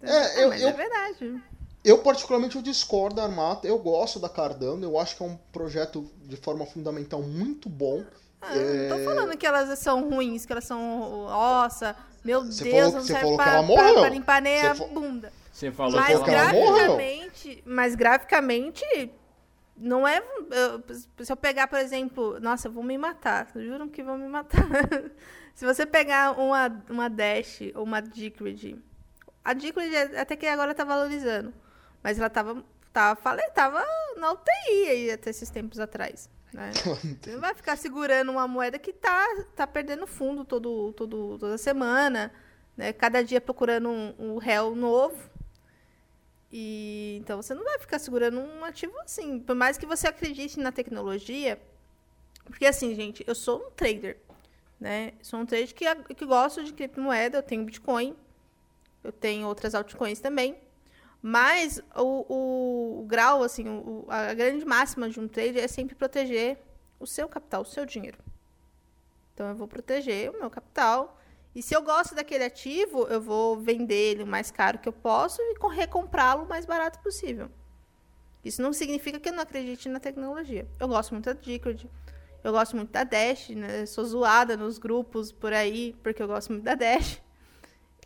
É, 0.00 0.10
é, 0.10 0.44
eu, 0.44 0.52
eu, 0.52 0.68
é 0.68 0.72
verdade. 0.72 1.42
Eu, 1.88 1.98
particularmente, 1.98 2.54
eu 2.54 2.60
discordo 2.60 3.16
da 3.16 3.22
Armata. 3.22 3.66
Eu 3.66 3.78
gosto 3.78 4.20
da 4.20 4.28
Cardano. 4.28 4.84
Eu 4.84 4.98
acho 4.98 5.16
que 5.16 5.22
é 5.22 5.26
um 5.26 5.38
projeto, 5.50 6.04
de 6.24 6.36
forma 6.36 6.66
fundamental, 6.66 7.22
muito 7.22 7.66
bom. 7.66 8.04
Ah, 8.42 8.54
é... 8.54 8.88
Não 8.88 8.98
tô 8.98 9.04
falando 9.04 9.36
que 9.38 9.46
elas 9.46 9.78
são 9.78 10.06
ruins, 10.06 10.44
que 10.44 10.52
elas 10.52 10.64
são 10.64 11.26
ossa. 11.26 11.96
Meu 12.22 12.42
Deus, 12.42 12.60
falou, 12.60 12.92
não 12.92 13.00
serve 13.00 13.36
pra, 13.36 13.62
pra, 13.62 13.92
pra, 13.94 14.08
limpar 14.10 14.42
nem 14.42 14.60
a 14.60 14.74
bunda. 14.74 15.32
Você 15.50 15.72
falou 15.72 15.94
mas 15.94 16.06
que 16.06 16.12
ela 16.12 16.26
graficamente, 16.26 17.62
Mas 17.64 17.94
graficamente, 17.94 19.10
não 19.74 20.06
é. 20.06 20.22
Eu, 20.50 21.24
se 21.24 21.32
eu 21.32 21.36
pegar, 21.36 21.68
por 21.68 21.78
exemplo, 21.78 22.38
nossa, 22.38 22.68
vou 22.68 22.82
me 22.82 22.98
matar. 22.98 23.48
Juram 23.56 23.88
que 23.88 24.02
vão 24.02 24.18
me 24.18 24.28
matar. 24.28 24.66
se 25.54 25.64
você 25.64 25.86
pegar 25.86 26.38
uma, 26.38 26.84
uma 26.90 27.08
Dash 27.08 27.60
ou 27.74 27.84
uma 27.84 28.02
Decred, 28.02 28.76
a 29.42 29.54
Decred 29.54 30.16
até 30.18 30.36
que 30.36 30.46
agora 30.46 30.74
tá 30.74 30.84
valorizando. 30.84 31.54
Mas 32.02 32.18
ela 32.18 32.30
tava, 32.30 32.64
tava, 32.92 33.20
falei, 33.20 33.48
tava 33.50 33.84
na 34.16 34.32
UTI 34.32 34.88
aí 34.88 35.10
até 35.10 35.30
esses 35.30 35.50
tempos 35.50 35.80
atrás. 35.80 36.28
Né? 36.52 36.72
Você 36.72 37.32
não 37.32 37.40
vai 37.40 37.54
ficar 37.54 37.76
segurando 37.76 38.30
uma 38.30 38.48
moeda 38.48 38.78
que 38.78 38.92
tá, 38.92 39.26
tá 39.54 39.66
perdendo 39.66 40.06
fundo 40.06 40.44
todo, 40.44 40.92
todo, 40.92 41.38
toda 41.38 41.58
semana, 41.58 42.32
né? 42.76 42.92
Cada 42.92 43.22
dia 43.22 43.40
procurando 43.40 43.88
um, 43.88 44.14
um 44.18 44.36
réu 44.38 44.74
novo. 44.74 45.18
E 46.50 47.18
então 47.20 47.40
você 47.42 47.54
não 47.54 47.64
vai 47.64 47.78
ficar 47.78 47.98
segurando 47.98 48.40
um 48.40 48.64
ativo 48.64 48.98
assim. 49.00 49.38
Por 49.38 49.54
mais 49.54 49.76
que 49.76 49.84
você 49.84 50.08
acredite 50.08 50.58
na 50.58 50.72
tecnologia, 50.72 51.60
porque 52.44 52.64
assim, 52.64 52.94
gente, 52.94 53.22
eu 53.26 53.34
sou 53.34 53.66
um 53.66 53.70
trader, 53.70 54.16
né? 54.80 55.12
Sou 55.20 55.40
um 55.40 55.46
trader 55.46 55.74
que, 55.74 56.14
que 56.14 56.24
gosto 56.24 56.64
de 56.64 56.72
criptomoeda, 56.72 57.38
eu 57.38 57.42
tenho 57.42 57.64
Bitcoin, 57.64 58.16
eu 59.04 59.12
tenho 59.12 59.46
outras 59.46 59.74
altcoins 59.74 60.20
também. 60.20 60.56
Mas 61.20 61.82
o, 61.96 62.24
o, 62.32 63.00
o 63.00 63.04
grau, 63.06 63.42
assim, 63.42 63.68
o, 63.68 64.06
a 64.08 64.32
grande 64.34 64.64
máxima 64.64 65.08
de 65.08 65.18
um 65.18 65.26
trade 65.26 65.58
é 65.58 65.66
sempre 65.66 65.94
proteger 65.94 66.58
o 67.00 67.06
seu 67.06 67.28
capital, 67.28 67.62
o 67.62 67.66
seu 67.66 67.84
dinheiro. 67.84 68.18
Então 69.34 69.48
eu 69.48 69.54
vou 69.54 69.68
proteger 69.68 70.30
o 70.30 70.38
meu 70.38 70.50
capital. 70.50 71.18
E 71.54 71.62
se 71.62 71.74
eu 71.74 71.82
gosto 71.82 72.14
daquele 72.14 72.44
ativo, 72.44 73.06
eu 73.08 73.20
vou 73.20 73.58
vender 73.58 74.12
ele 74.12 74.22
o 74.22 74.26
mais 74.26 74.50
caro 74.50 74.78
que 74.78 74.88
eu 74.88 74.92
posso 74.92 75.40
e 75.40 75.54
recomprá-lo 75.74 76.44
o 76.44 76.48
mais 76.48 76.64
barato 76.64 77.00
possível. 77.00 77.50
Isso 78.44 78.62
não 78.62 78.72
significa 78.72 79.18
que 79.18 79.28
eu 79.28 79.32
não 79.32 79.42
acredite 79.42 79.88
na 79.88 79.98
tecnologia. 79.98 80.68
Eu 80.78 80.88
gosto 80.88 81.12
muito 81.12 81.24
da 81.24 81.32
Decred, 81.32 81.88
eu 82.44 82.52
gosto 82.52 82.76
muito 82.76 82.90
da 82.90 83.02
Dash, 83.02 83.50
né? 83.50 83.82
Eu 83.82 83.86
sou 83.86 84.04
zoada 84.04 84.56
nos 84.56 84.78
grupos 84.78 85.32
por 85.32 85.52
aí, 85.52 85.96
porque 86.02 86.22
eu 86.22 86.28
gosto 86.28 86.52
muito 86.52 86.64
da 86.64 86.74
Dash. 86.74 87.20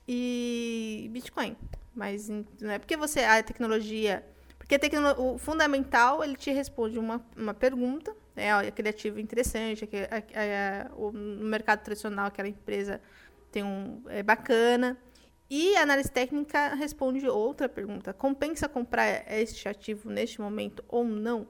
E 0.09 1.09
Bitcoin. 1.12 1.57
Mas 1.95 2.29
não 2.29 2.71
é 2.71 2.79
porque 2.79 2.97
você 2.97 3.21
a 3.21 3.43
tecnologia, 3.43 4.25
porque 4.59 4.77
a 4.77 4.79
tecno, 4.79 5.15
o 5.19 5.39
fundamental 5.39 6.25
ele 6.25 6.37
te 6.37 6.51
responde 6.51 6.99
uma, 6.99 7.25
uma 7.37 7.53
pergunta, 7.53 8.17
né? 8.35 8.53
Aquele 8.53 8.89
ativo 8.89 9.21
interessante, 9.21 9.85
aquele, 9.85 10.05
a, 10.07 10.91
o, 10.97 11.13
no 11.13 11.45
mercado 11.45 11.83
tradicional 11.83 12.27
aquela 12.27 12.49
empresa 12.49 13.01
tem 13.51 13.63
um 13.63 14.03
é 14.09 14.23
bacana. 14.23 14.97
E 15.51 15.77
a 15.77 15.83
análise 15.83 16.11
técnica 16.11 16.75
responde 16.75 17.29
outra 17.29 17.69
pergunta: 17.69 18.15
compensa 18.15 18.69
comprar 18.69 19.31
este 19.31 19.69
ativo 19.69 20.09
neste 20.09 20.41
momento 20.41 20.83
ou 20.89 21.05
não? 21.05 21.47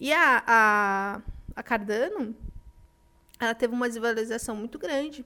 E 0.00 0.12
a, 0.12 0.42
a, 0.46 1.22
a 1.54 1.62
Cardano, 1.62 2.34
ela 3.38 3.54
teve 3.54 3.74
uma 3.74 3.88
desvalorização 3.88 4.56
muito 4.56 4.78
grande, 4.78 5.24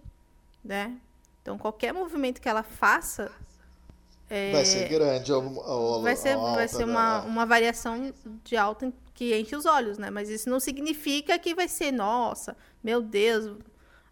né? 0.64 0.98
Então 1.40 1.56
qualquer 1.56 1.92
movimento 1.92 2.40
que 2.40 2.48
ela 2.48 2.64
faça 2.64 3.30
é, 4.28 4.52
vai 4.52 4.64
ser 4.64 4.88
grande. 4.88 5.32
vai 6.02 6.16
ser, 6.16 6.32
alta, 6.32 6.54
vai 6.54 6.68
ser 6.68 6.84
uma, 6.84 7.22
né? 7.22 7.28
uma 7.28 7.46
variação 7.46 8.12
de 8.44 8.56
alta 8.56 8.92
que 9.14 9.36
enche 9.38 9.56
os 9.56 9.66
olhos, 9.66 9.98
né? 9.98 10.10
Mas 10.10 10.28
isso 10.28 10.48
não 10.48 10.60
significa 10.60 11.38
que 11.38 11.54
vai 11.54 11.68
ser, 11.68 11.92
nossa, 11.92 12.56
meu 12.82 13.00
Deus, 13.00 13.56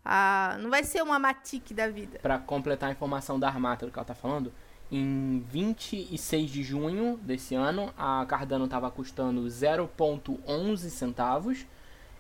a, 0.05 0.57
não 0.61 0.71
vai 0.71 0.85
ser 0.85 1.03
uma 1.03 1.19
matique 1.19 1.75
da 1.75 1.89
vida. 1.89 2.19
Para 2.21 2.39
completar 2.39 2.89
a 2.89 2.93
informação 2.93 3.39
da 3.39 3.49
Armata 3.49 3.87
do 3.87 3.93
que 3.93 3.99
ela 3.99 4.07
tá 4.07 4.15
falando, 4.15 4.53
em 4.91 5.45
26 5.51 6.51
de 6.51 6.63
junho 6.63 7.19
desse 7.23 7.55
ano, 7.55 7.93
a 7.99 8.25
Cardano 8.27 8.65
estava 8.67 8.91
custando 8.91 9.43
0,11 9.43 10.77
centavos 10.89 11.67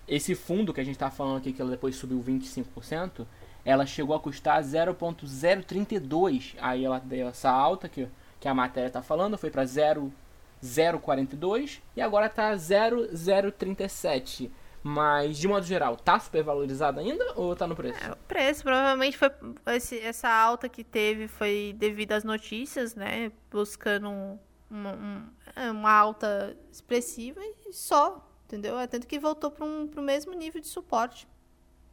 esse 0.09 0.35
fundo 0.35 0.73
que 0.73 0.81
a 0.81 0.85
gente 0.85 0.99
tá 0.99 1.11
falando 1.11 1.39
aqui, 1.39 1.53
que 1.53 1.61
ela 1.61 1.71
depois 1.71 1.97
subiu 1.97 2.23
25%, 2.23 3.27
ela 3.67 3.85
chegou 3.85 4.15
a 4.15 4.21
custar 4.21 4.63
0.032. 4.63 6.55
Aí 6.61 6.85
ela 6.85 7.01
deu 7.01 7.27
essa 7.27 7.51
alta 7.51 7.89
que, 7.89 8.07
que 8.39 8.47
a 8.47 8.55
matéria 8.55 8.89
tá 8.89 9.03
falando, 9.03 9.37
foi 9.37 9.51
para 9.51 9.65
0.042 9.65 11.81
e 11.97 12.01
agora 12.01 12.29
tá 12.29 12.53
0.037. 12.53 14.49
Mas, 14.85 15.37
de 15.37 15.49
modo 15.49 15.67
geral, 15.67 15.97
tá 15.97 16.21
supervalorizado 16.21 17.01
ainda 17.01 17.33
ou 17.35 17.57
tá 17.57 17.67
no 17.67 17.75
preço? 17.75 17.99
É, 18.05 18.13
o 18.13 18.17
preço, 18.29 18.63
provavelmente 18.63 19.19
foi 19.19 19.33
esse, 19.75 19.99
essa 19.99 20.29
alta 20.29 20.69
que 20.69 20.85
teve 20.85 21.27
foi 21.27 21.75
devido 21.77 22.13
às 22.13 22.23
notícias, 22.23 22.95
né? 22.95 23.33
Buscando 23.51 24.09
um, 24.09 24.39
uma, 24.71 24.93
um, 24.93 25.27
é, 25.57 25.73
uma 25.73 25.91
alta 25.91 26.57
expressiva 26.71 27.41
e 27.67 27.73
só, 27.73 28.25
entendeu? 28.45 28.79
É 28.79 28.87
tanto 28.87 29.09
que 29.09 29.19
voltou 29.19 29.51
para 29.51 29.65
um, 29.65 29.91
o 29.97 30.01
mesmo 30.01 30.33
nível 30.35 30.61
de 30.61 30.69
suporte. 30.69 31.27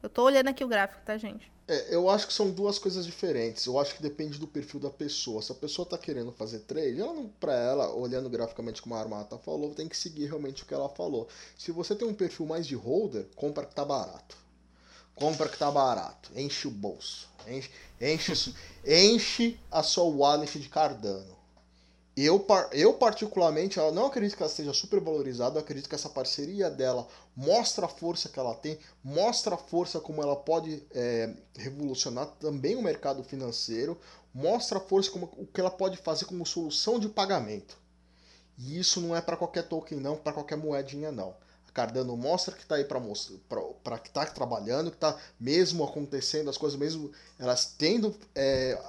Eu 0.03 0.09
tô 0.09 0.23
olhando 0.23 0.49
aqui 0.49 0.63
o 0.63 0.67
gráfico, 0.67 1.01
tá, 1.03 1.17
gente? 1.17 1.51
É, 1.73 1.95
eu 1.95 2.09
acho 2.09 2.27
que 2.27 2.33
são 2.33 2.51
duas 2.51 2.77
coisas 2.77 3.05
diferentes. 3.05 3.65
Eu 3.65 3.79
acho 3.79 3.95
que 3.95 4.01
depende 4.01 4.37
do 4.37 4.47
perfil 4.47 4.79
da 4.79 4.89
pessoa. 4.89 5.41
Se 5.41 5.51
a 5.51 5.55
pessoa 5.55 5.87
tá 5.87 5.97
querendo 5.97 6.31
fazer 6.31 6.59
trade, 6.59 7.01
ela 7.01 7.13
não, 7.13 7.27
pra 7.27 7.53
ela, 7.53 7.93
olhando 7.93 8.29
graficamente 8.29 8.81
como 8.81 8.93
a 8.95 8.99
Armata 8.99 9.37
falou, 9.37 9.73
tem 9.73 9.87
que 9.87 9.97
seguir 9.97 10.27
realmente 10.27 10.63
o 10.63 10.65
que 10.65 10.73
ela 10.73 10.89
falou. 10.89 11.27
Se 11.57 11.71
você 11.71 11.95
tem 11.95 12.07
um 12.07 12.13
perfil 12.13 12.45
mais 12.45 12.67
de 12.67 12.75
holder, 12.75 13.27
compra 13.35 13.65
que 13.65 13.73
tá 13.73 13.83
barato. 13.83 14.37
Compra 15.15 15.49
que 15.49 15.57
tá 15.57 15.71
barato. 15.71 16.31
Enche 16.35 16.67
o 16.67 16.71
bolso. 16.71 17.27
Enche, 17.47 17.69
enche, 17.99 18.55
enche 18.85 19.59
a 19.71 19.81
sua 19.81 20.03
wallet 20.03 20.59
de 20.59 20.69
Cardano. 20.69 21.42
Eu, 22.15 22.45
eu, 22.71 22.93
particularmente, 22.93 23.79
eu 23.79 23.91
não 23.91 24.05
acredito 24.05 24.37
que 24.37 24.43
ela 24.43 24.51
esteja 24.51 24.71
super 24.71 24.99
valorizada, 24.99 25.59
acredito 25.59 25.89
que 25.89 25.95
essa 25.95 26.09
parceria 26.09 26.69
dela 26.69 27.07
mostra 27.35 27.87
a 27.87 27.89
força 27.89 28.29
que 28.29 28.39
ela 28.39 28.53
tem, 28.53 28.77
mostra 29.03 29.55
a 29.55 29.57
força 29.57 29.99
como 29.99 30.21
ela 30.21 30.35
pode 30.35 30.83
é, 30.91 31.33
revolucionar 31.57 32.27
também 32.39 32.75
o 32.75 32.83
mercado 32.83 33.23
financeiro, 33.23 33.99
mostra 34.31 34.77
a 34.77 34.81
força 34.81 35.09
como 35.09 35.25
o 35.37 35.47
que 35.47 35.59
ela 35.59 35.71
pode 35.71 35.97
fazer 35.97 36.25
como 36.25 36.45
solução 36.45 36.99
de 36.99 37.09
pagamento. 37.09 37.77
E 38.59 38.77
isso 38.77 39.01
não 39.01 39.15
é 39.15 39.21
para 39.21 39.35
qualquer 39.35 39.63
token 39.63 39.99
não, 39.99 40.15
para 40.15 40.33
qualquer 40.33 40.55
moedinha 40.55 41.11
não. 41.11 41.35
A 41.67 41.71
Cardano 41.71 42.15
mostra 42.15 42.53
que 42.53 42.61
está 42.61 42.75
aí 42.75 42.85
para 42.85 43.97
que 43.97 44.09
está 44.09 44.23
trabalhando, 44.27 44.91
que 44.91 44.97
está 44.97 45.17
mesmo 45.39 45.83
acontecendo 45.83 46.47
as 46.47 46.57
coisas, 46.59 46.77
mesmo 46.77 47.11
elas 47.39 47.73
tendo 47.75 48.15
é, 48.35 48.79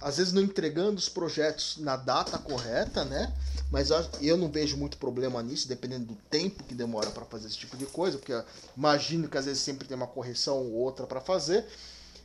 às 0.00 0.16
vezes 0.16 0.32
não 0.32 0.42
entregando 0.42 0.98
os 0.98 1.08
projetos 1.08 1.76
na 1.78 1.96
data 1.96 2.38
correta, 2.38 3.04
né? 3.04 3.32
Mas 3.70 3.90
eu 4.20 4.36
não 4.36 4.48
vejo 4.48 4.76
muito 4.76 4.96
problema 4.96 5.42
nisso, 5.42 5.68
dependendo 5.68 6.06
do 6.06 6.14
tempo 6.28 6.64
que 6.64 6.74
demora 6.74 7.10
para 7.10 7.24
fazer 7.24 7.46
esse 7.46 7.58
tipo 7.58 7.76
de 7.76 7.86
coisa, 7.86 8.18
porque 8.18 8.32
imagino 8.76 9.28
que 9.28 9.38
às 9.38 9.44
vezes 9.44 9.62
sempre 9.62 9.86
tem 9.86 9.96
uma 9.96 10.06
correção 10.06 10.58
ou 10.58 10.72
outra 10.72 11.06
para 11.06 11.20
fazer. 11.20 11.64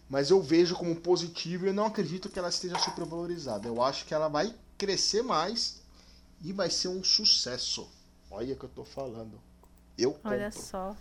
Mas 0.10 0.30
eu 0.30 0.42
vejo 0.42 0.76
como 0.76 0.96
positivo 0.96 1.66
e 1.66 1.70
eu 1.70 1.74
não 1.74 1.86
acredito 1.86 2.30
que 2.30 2.40
ela 2.40 2.50
esteja 2.50 2.78
supervalorizada. 2.80 3.68
Eu 3.68 3.82
acho 3.82 4.06
que 4.06 4.14
ela 4.14 4.28
vai 4.28 4.54
crescer 4.78 5.24
mais 5.24 5.82
e 6.44 6.54
vai 6.54 6.70
ser 6.70 6.88
um 6.88 7.04
sucesso. 7.04 7.88
Olha 8.30 8.54
o 8.54 8.58
que 8.58 8.66
eu 8.66 8.70
tô 8.70 8.84
falando. 8.84 9.40
Eu 9.98 10.14
compro. 10.14 10.32
Olha 10.32 10.52
só. 10.52 10.96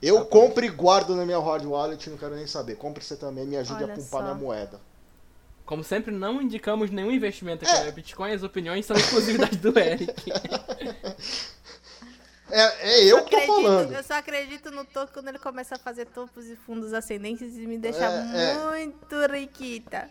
Eu 0.00 0.24
compro 0.26 0.64
e 0.64 0.68
guardo 0.68 1.14
na 1.14 1.24
minha 1.24 1.38
hard 1.38 1.64
wallet, 1.64 2.10
não 2.10 2.16
quero 2.16 2.34
nem 2.34 2.46
saber. 2.46 2.76
Compre 2.76 3.04
você 3.04 3.16
também, 3.16 3.46
me 3.46 3.56
ajude 3.56 3.84
Olha 3.84 3.92
a 3.92 3.96
pumpar 3.96 4.18
só. 4.18 4.22
minha 4.22 4.34
moeda. 4.34 4.80
Como 5.64 5.82
sempre, 5.84 6.12
não 6.12 6.42
indicamos 6.42 6.90
nenhum 6.90 7.10
investimento 7.10 7.64
aqui 7.64 7.84
no 7.86 7.92
Bitcoin, 7.92 8.32
as 8.32 8.42
opiniões 8.42 8.84
são 8.84 8.96
exclusividade 8.96 9.56
do 9.58 9.78
Eric. 9.78 10.12
É, 12.50 12.90
é 12.90 13.04
eu 13.04 13.24
que 13.24 13.30
tô 13.30 13.40
falando. 13.46 13.92
Eu 13.92 14.02
só 14.02 14.14
acredito 14.14 14.70
no 14.70 14.84
topo 14.84 15.12
quando 15.12 15.28
ele 15.28 15.38
começa 15.38 15.76
a 15.76 15.78
fazer 15.78 16.06
topos 16.06 16.46
e 16.46 16.56
fundos 16.56 16.92
ascendentes 16.92 17.56
e 17.56 17.66
me 17.66 17.78
deixa 17.78 18.04
É, 18.04 18.50
é. 18.50 18.54
muito 18.68 19.16
riquita. 19.32 20.10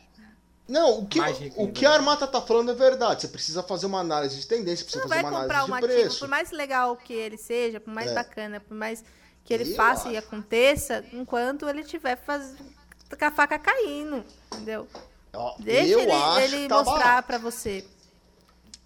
Não, 0.67 0.99
o 0.99 1.05
que, 1.05 1.19
o 1.57 1.71
que 1.71 1.85
a 1.85 1.89
né? 1.89 1.95
Armata 1.97 2.25
tá 2.25 2.41
falando 2.41 2.71
é 2.71 2.73
verdade. 2.73 3.21
Você 3.23 3.27
precisa 3.27 3.61
fazer 3.61 3.85
uma 3.87 3.99
análise 3.99 4.39
de 4.39 4.47
tendência, 4.47 4.85
precisa 4.85 5.03
não 5.03 5.09
fazer 5.09 5.21
vai 5.21 5.31
uma 5.31 5.41
comprar 5.41 5.63
análise 5.63 5.73
um 5.73 5.79
de 5.79 5.85
ativo, 5.93 6.01
preço. 6.07 6.19
por 6.19 6.27
mais 6.29 6.51
legal 6.51 6.95
que 6.95 7.13
ele 7.13 7.37
seja, 7.37 7.79
por 7.79 7.93
mais 7.93 8.09
É. 8.11 8.13
bacana, 8.15 8.59
por 8.61 8.75
mais 8.75 9.03
que 9.43 9.53
ele 9.53 9.69
Eu 9.71 9.75
faça 9.75 10.09
e 10.09 10.17
acho. 10.17 10.25
aconteça, 10.25 11.03
enquanto 11.11 11.67
ele 11.67 11.81
estiver 11.81 12.15
faz... 12.15 12.55
com 13.19 13.25
a 13.25 13.31
faca 13.31 13.59
caindo, 13.59 14.23
entendeu? 14.53 14.87
Ó, 15.33 15.55
Deixa 15.59 15.91
eu 15.93 15.99
ele, 16.01 16.11
acho 16.11 16.39
ele 16.55 16.67
tá 16.67 16.83
mostrar 16.83 17.23
pra 17.23 17.37
você. 17.37 17.85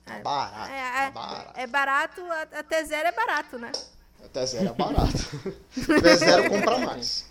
Tá 0.06 0.20
barato, 0.20 0.72
É, 0.72 0.92
tá 0.92 1.02
é- 1.08 1.12
barato. 1.12 1.60
é 1.60 1.68
barato, 1.68 2.22
até 2.54 2.84
zero 2.86 3.08
é 3.08 3.12
barato, 3.12 3.58
né? 3.58 3.72
Até 4.24 4.46
zero 4.46 4.70
é 4.70 4.74
barato. 4.74 5.54
Até 5.98 6.16
zero 6.16 6.50
compra 6.50 6.78
mais. 6.78 7.26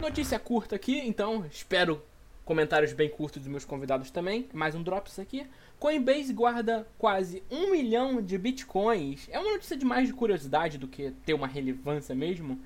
Notícia 0.00 0.38
curta 0.38 0.76
aqui, 0.76 0.98
então 1.00 1.44
espero 1.50 2.02
comentários 2.48 2.94
bem 2.94 3.10
curtos 3.10 3.42
dos 3.42 3.50
meus 3.50 3.66
convidados 3.66 4.10
também. 4.10 4.48
Mais 4.54 4.74
um 4.74 4.82
Drops 4.82 5.18
aqui. 5.18 5.46
Coinbase 5.78 6.32
guarda 6.32 6.88
quase 6.96 7.42
um 7.50 7.70
milhão 7.70 8.22
de 8.22 8.38
bitcoins. 8.38 9.28
É 9.30 9.38
uma 9.38 9.52
notícia 9.52 9.76
de 9.76 9.84
mais 9.84 10.08
de 10.08 10.14
curiosidade 10.14 10.78
do 10.78 10.88
que 10.88 11.10
ter 11.26 11.34
uma 11.34 11.46
relevância 11.46 12.14
mesmo. 12.14 12.58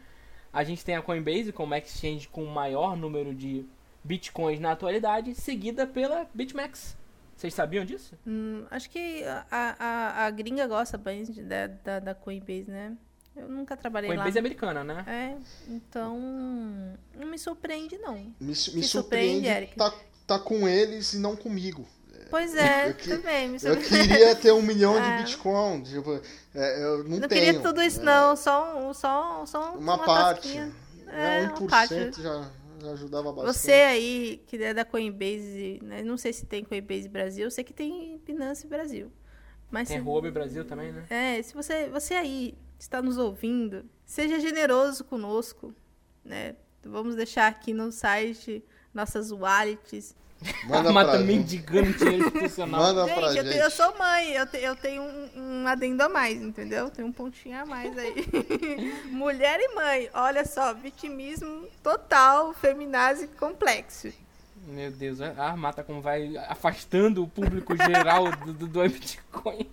A 0.53 0.63
gente 0.63 0.85
tem 0.85 0.95
a 0.95 1.03
Coinbase 1.03 1.53
como 1.53 1.75
exchange 1.75 2.29
com 2.29 2.45
o 2.45 2.49
maior 2.49 2.97
número 2.97 3.35
de 3.35 3.67
bitcoins 4.05 4.61
na 4.61 4.71
atualidade, 4.71 5.35
seguida 5.35 5.85
pela 5.85 6.29
BitMEX. 6.33 6.97
Vocês 7.37 7.53
sabiam 7.53 7.85
disso? 7.85 8.17
Hum, 8.25 8.65
acho 8.71 8.89
que 8.89 9.25
a, 9.25 9.45
a, 9.81 10.27
a 10.27 10.31
gringa 10.31 10.65
gosta 10.69 10.97
bem 10.97 11.25
da, 11.83 11.99
da 11.99 12.15
Coinbase, 12.15 12.71
né? 12.71 12.97
Eu 13.35 13.49
nunca 13.49 13.77
trabalhei 13.77 14.09
Coinbase 14.09 14.31
é 14.31 14.35
lá. 14.35 14.41
americana, 14.41 14.85
né? 14.85 15.05
É, 15.07 15.73
então 15.73 16.19
não 17.19 17.27
me 17.29 17.39
surpreende, 17.39 17.97
não. 17.99 18.15
Me, 18.17 18.33
me 18.41 18.55
surpreende, 18.55 18.87
surpreende 18.89 19.47
Eric? 19.49 19.77
tá, 19.77 19.93
tá 20.27 20.39
com 20.39 20.69
eles 20.69 21.15
e 21.15 21.19
não 21.19 21.35
comigo. 21.37 21.87
Pois 22.31 22.55
é, 22.55 22.89
Eu 22.91 22.95
que- 22.95 23.11
também 23.11 23.49
me 23.51 23.59
Eu 23.63 23.77
queria 23.77 24.35
ter 24.37 24.53
um 24.53 24.63
milhão 24.63 24.97
É. 24.99 25.17
de 25.19 25.23
Bitcoin. 25.23 25.83
Tipo, 25.83 26.21
é, 26.55 26.83
eu 26.85 27.05
não, 27.05 27.19
Não 27.21 27.29
tenho. 27.29 27.29
queria 27.29 27.61
tudo 27.61 27.83
isso, 27.83 28.01
é, 28.01 28.05
não. 28.05 28.35
Só, 28.37 28.79
um- 28.79 28.95
só, 28.95 29.45
só 29.45 29.73
Uma, 29.75 29.99
parte. 29.99 30.43
tasquinha. 30.43 30.73
É, 31.09 31.45
É, 31.45 31.49
1% 31.49 31.61
uma 31.61 31.69
parte. 31.69 32.23
já, 32.23 32.51
já 32.81 32.91
ajudava 32.93 33.33
bastante. 33.33 33.55
Você 33.59 33.73
aí, 33.73 34.43
que 34.47 34.57
é 34.63 34.73
da 34.73 34.83
Coinbase, 34.85 35.79
né? 35.83 36.03
não 36.03 36.17
sei 36.17 36.33
se 36.33 36.47
tem 36.47 36.65
Coinbase 36.65 37.07
Brasil, 37.09 37.45
eu 37.45 37.51
sei 37.51 37.65
que 37.65 37.73
tem 37.75 38.19
Binance 38.27 38.67
Brasil. 38.67 39.13
Mas 39.71 39.89
Tem 39.89 39.99
se- 39.99 40.05
Huobi 40.05 40.31
Brasil 40.31 40.65
também, 40.65 40.91
né? 40.93 41.05
É, 41.11 41.43
se 41.43 41.53
você, 41.55 41.89
você 41.91 42.15
aí 42.15 42.55
está 42.83 43.01
nos 43.01 43.17
ouvindo, 43.17 43.85
seja 44.05 44.41
generoso 44.41 45.05
conosco, 45.05 45.73
né? 46.25 46.57
Vamos 46.85 47.15
deixar 47.15 47.47
aqui 47.47 47.73
no 47.73 47.93
site 47.93 48.63
nossas 48.93 49.31
wallets. 49.31 50.17
Manda 50.67 50.91
a 50.91 50.93
Mata 50.93 51.11
pra 51.11 51.19
gente. 51.21 51.27
mendigando 51.29 51.93
dinheiro 51.93 52.27
institucional. 52.27 52.81
Manda 52.81 53.05
pra 53.05 53.29
Gente, 53.29 53.39
eu, 53.39 53.45
gente. 53.45 53.53
te- 53.55 53.59
eu 53.61 53.71
sou 53.71 53.97
mãe, 53.97 54.33
eu, 54.33 54.45
te- 54.49 54.59
eu 54.59 54.75
tenho 54.75 55.01
um, 55.01 55.31
um 55.63 55.69
adendo 55.69 56.03
a 56.03 56.09
mais, 56.09 56.43
entendeu? 56.43 56.91
Tem 56.91 57.05
um 57.05 57.13
pontinho 57.13 57.57
a 57.61 57.65
mais 57.65 57.97
aí. 57.97 58.13
Mulher 59.07 59.61
e 59.61 59.75
mãe, 59.77 60.11
olha 60.13 60.45
só, 60.45 60.75
vitimismo 60.75 61.69
total, 61.85 62.53
feminazi 62.53 63.29
complexo. 63.29 64.13
Meu 64.67 64.91
Deus, 64.91 65.21
a 65.21 65.29
Armata 65.47 65.85
como 65.85 66.01
vai 66.01 66.37
afastando 66.49 67.23
o 67.23 67.29
público 67.29 67.77
geral 67.77 68.29
do, 68.33 68.53
do, 68.53 68.67
do 68.67 68.81
Bitcoin. 68.89 69.69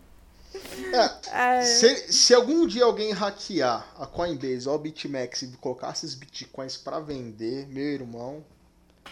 É, 0.94 1.60
É, 1.60 1.62
se, 1.62 2.12
se 2.12 2.34
algum 2.34 2.66
dia 2.66 2.84
alguém 2.86 3.12
hackear 3.12 3.88
a 3.98 4.06
Coinbase 4.08 4.68
ou 4.68 4.76
a 4.76 4.78
BitMEX 4.78 5.44
e 5.44 5.48
colocar 5.58 5.92
esses 5.92 6.16
bitcoins 6.16 6.78
pra 6.78 7.00
vender, 7.00 7.68
meu 7.68 7.84
irmão, 7.84 8.44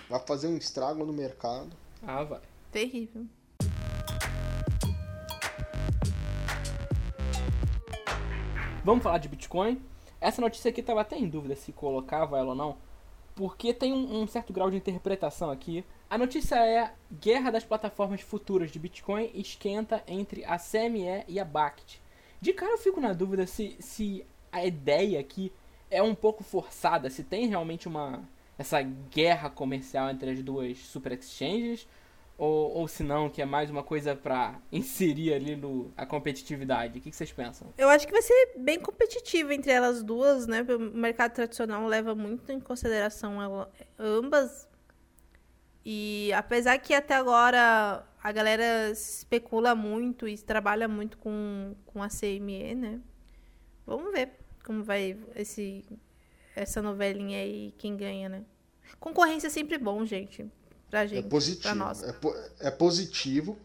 vai 0.09 0.19
fazer 0.19 0.47
um 0.47 0.57
estrago 0.57 1.05
no 1.05 1.13
mercado. 1.13 1.69
Ah, 2.05 2.23
vai. 2.23 2.39
terrível. 2.71 3.25
Vamos 8.83 9.03
falar 9.03 9.17
de 9.17 9.27
Bitcoin. 9.27 9.81
Essa 10.21 10.39
notícia 10.41 10.69
aqui 10.69 10.81
tava 10.81 11.01
até 11.01 11.17
em 11.17 11.27
dúvida 11.27 11.55
se 11.55 11.71
colocava 11.71 12.37
ela 12.37 12.49
ou 12.49 12.55
não, 12.55 12.77
porque 13.37 13.71
tem 13.71 13.93
um, 13.93 14.23
um 14.23 14.27
certo 14.27 14.51
grau 14.51 14.69
de 14.71 14.77
interpretação 14.77 15.51
aqui. 15.51 15.85
A 16.09 16.17
notícia 16.17 16.55
é: 16.55 16.91
guerra 17.21 17.51
das 17.51 17.63
plataformas 17.63 18.19
futuras 18.19 18.71
de 18.71 18.79
Bitcoin 18.79 19.29
esquenta 19.35 20.03
entre 20.07 20.43
a 20.43 20.57
CME 20.57 21.23
e 21.27 21.39
a 21.39 21.45
BACT. 21.45 22.01
De 22.41 22.51
cara 22.51 22.73
eu 22.73 22.77
fico 22.79 22.99
na 22.99 23.13
dúvida 23.13 23.45
se, 23.45 23.77
se 23.79 24.25
a 24.51 24.65
ideia 24.65 25.19
aqui 25.19 25.53
é 25.89 26.01
um 26.01 26.15
pouco 26.15 26.43
forçada, 26.43 27.09
se 27.09 27.23
tem 27.23 27.47
realmente 27.47 27.87
uma 27.87 28.27
essa 28.57 28.81
guerra 28.81 29.51
comercial 29.51 30.09
entre 30.09 30.31
as 30.31 30.41
duas 30.41 30.79
super 30.79 31.11
exchanges 31.11 31.87
ou, 32.37 32.71
ou 32.71 32.87
se 32.87 33.01
não, 33.03 33.29
que 33.29 33.41
é 33.41 33.45
mais 33.45 33.69
uma 33.69 33.83
coisa 33.83 34.15
pra 34.15 34.61
inserir 34.71 35.33
ali 35.33 35.55
no, 35.55 35.91
a 35.97 36.05
competitividade. 36.05 36.99
O 36.99 37.01
que, 37.01 37.09
que 37.09 37.15
vocês 37.15 37.31
pensam? 37.31 37.73
Eu 37.77 37.89
acho 37.89 38.05
que 38.05 38.13
vai 38.13 38.21
ser 38.21 38.53
bem 38.57 38.79
competitivo 38.79 39.51
entre 39.51 39.71
elas 39.71 40.03
duas, 40.03 40.45
né? 40.45 40.61
O 40.61 40.79
mercado 40.79 41.33
tradicional 41.33 41.85
leva 41.87 42.13
muito 42.13 42.51
em 42.51 42.59
consideração 42.59 43.41
ela- 43.41 43.71
ambas. 43.97 44.67
E 45.85 46.31
apesar 46.33 46.77
que 46.79 46.93
até 46.93 47.15
agora 47.15 48.05
a 48.21 48.31
galera 48.31 48.89
especula 48.91 49.73
muito 49.73 50.27
e 50.27 50.37
trabalha 50.37 50.87
muito 50.87 51.17
com, 51.17 51.75
com 51.85 52.03
a 52.03 52.09
CME, 52.09 52.75
né? 52.75 52.99
Vamos 53.85 54.11
ver 54.11 54.31
como 54.65 54.83
vai 54.83 55.17
esse, 55.33 55.85
essa 56.55 56.81
novelinha 56.81 57.39
aí, 57.39 57.73
quem 57.77 57.95
ganha, 57.95 58.27
né? 58.27 58.43
Concorrência 58.99 59.47
é 59.47 59.49
sempre 59.49 59.77
bom, 59.77 60.05
gente. 60.05 60.45
Pra 60.89 61.05
gente. 61.05 61.25
É 61.25 61.29
positivo. 61.29 61.75
Nós. 61.75 62.03
É, 62.03 62.11
po- 62.11 62.35
é 62.59 62.71
positivo. 62.71 63.57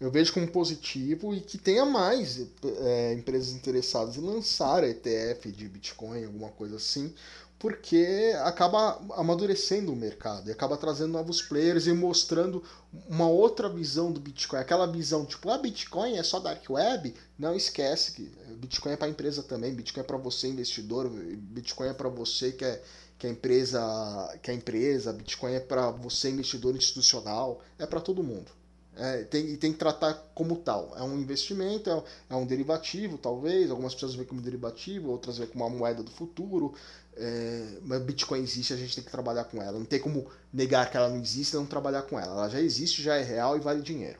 Eu 0.00 0.10
vejo 0.10 0.32
como 0.34 0.46
positivo 0.50 1.32
e 1.34 1.40
que 1.40 1.56
tenha 1.56 1.86
mais 1.86 2.44
é, 2.80 3.14
empresas 3.14 3.54
interessadas 3.54 4.16
em 4.16 4.20
lançar 4.20 4.82
ETF 4.84 5.50
de 5.52 5.68
Bitcoin, 5.68 6.24
alguma 6.24 6.50
coisa 6.50 6.76
assim, 6.76 7.14
porque 7.60 8.34
acaba 8.42 9.00
amadurecendo 9.12 9.92
o 9.92 9.96
mercado 9.96 10.48
e 10.48 10.52
acaba 10.52 10.76
trazendo 10.76 11.12
novos 11.12 11.40
players 11.40 11.86
e 11.86 11.92
mostrando 11.92 12.62
uma 13.08 13.28
outra 13.28 13.68
visão 13.68 14.12
do 14.12 14.20
Bitcoin. 14.20 14.58
Aquela 14.58 14.86
visão 14.86 15.24
tipo, 15.24 15.48
ah, 15.48 15.56
Bitcoin 15.58 16.16
é 16.18 16.22
só 16.22 16.40
dark 16.40 16.68
web? 16.68 17.14
Não 17.38 17.54
esquece 17.54 18.12
que 18.12 18.30
Bitcoin 18.56 18.92
é 18.92 18.96
para 18.96 19.08
empresa 19.08 19.42
também, 19.44 19.72
Bitcoin 19.72 20.02
é 20.02 20.06
para 20.06 20.18
você 20.18 20.48
investidor, 20.48 21.08
Bitcoin 21.08 21.88
é 21.88 21.94
para 21.94 22.08
você 22.08 22.50
que 22.52 22.64
é 22.64 22.82
que 23.18 23.26
a 23.26 23.30
empresa, 23.30 24.38
que 24.42 24.50
a 24.50 24.54
empresa, 24.54 25.12
Bitcoin 25.12 25.54
é 25.54 25.60
para 25.60 25.90
você 25.90 26.30
investidor 26.30 26.76
institucional, 26.76 27.62
é 27.78 27.86
para 27.86 28.00
todo 28.00 28.22
mundo. 28.22 28.50
É, 28.96 29.24
tem, 29.24 29.46
e 29.46 29.56
tem 29.56 29.72
que 29.72 29.78
tratar 29.78 30.14
como 30.34 30.56
tal. 30.56 30.92
É 30.96 31.02
um 31.02 31.18
investimento, 31.18 31.90
é, 31.90 32.02
é 32.30 32.36
um 32.36 32.46
derivativo, 32.46 33.18
talvez. 33.18 33.70
Algumas 33.70 33.94
pessoas 33.94 34.14
veem 34.14 34.26
como 34.26 34.40
derivativo, 34.40 35.10
outras 35.10 35.38
veem 35.38 35.50
como 35.50 35.64
uma 35.64 35.76
moeda 35.76 36.02
do 36.02 36.10
futuro. 36.10 36.74
É, 37.16 37.78
mas 37.82 38.02
Bitcoin 38.02 38.42
existe, 38.42 38.72
a 38.72 38.76
gente 38.76 38.94
tem 38.94 39.04
que 39.04 39.10
trabalhar 39.10 39.44
com 39.44 39.60
ela. 39.60 39.78
Não 39.78 39.84
tem 39.84 40.00
como 40.00 40.26
negar 40.52 40.90
que 40.90 40.96
ela 40.96 41.08
não 41.08 41.18
existe 41.18 41.52
e 41.52 41.56
não 41.56 41.66
trabalhar 41.66 42.02
com 42.02 42.18
ela. 42.18 42.32
Ela 42.32 42.48
já 42.48 42.60
existe, 42.60 43.02
já 43.02 43.16
é 43.16 43.22
real 43.22 43.56
e 43.56 43.60
vale 43.60 43.82
dinheiro. 43.82 44.18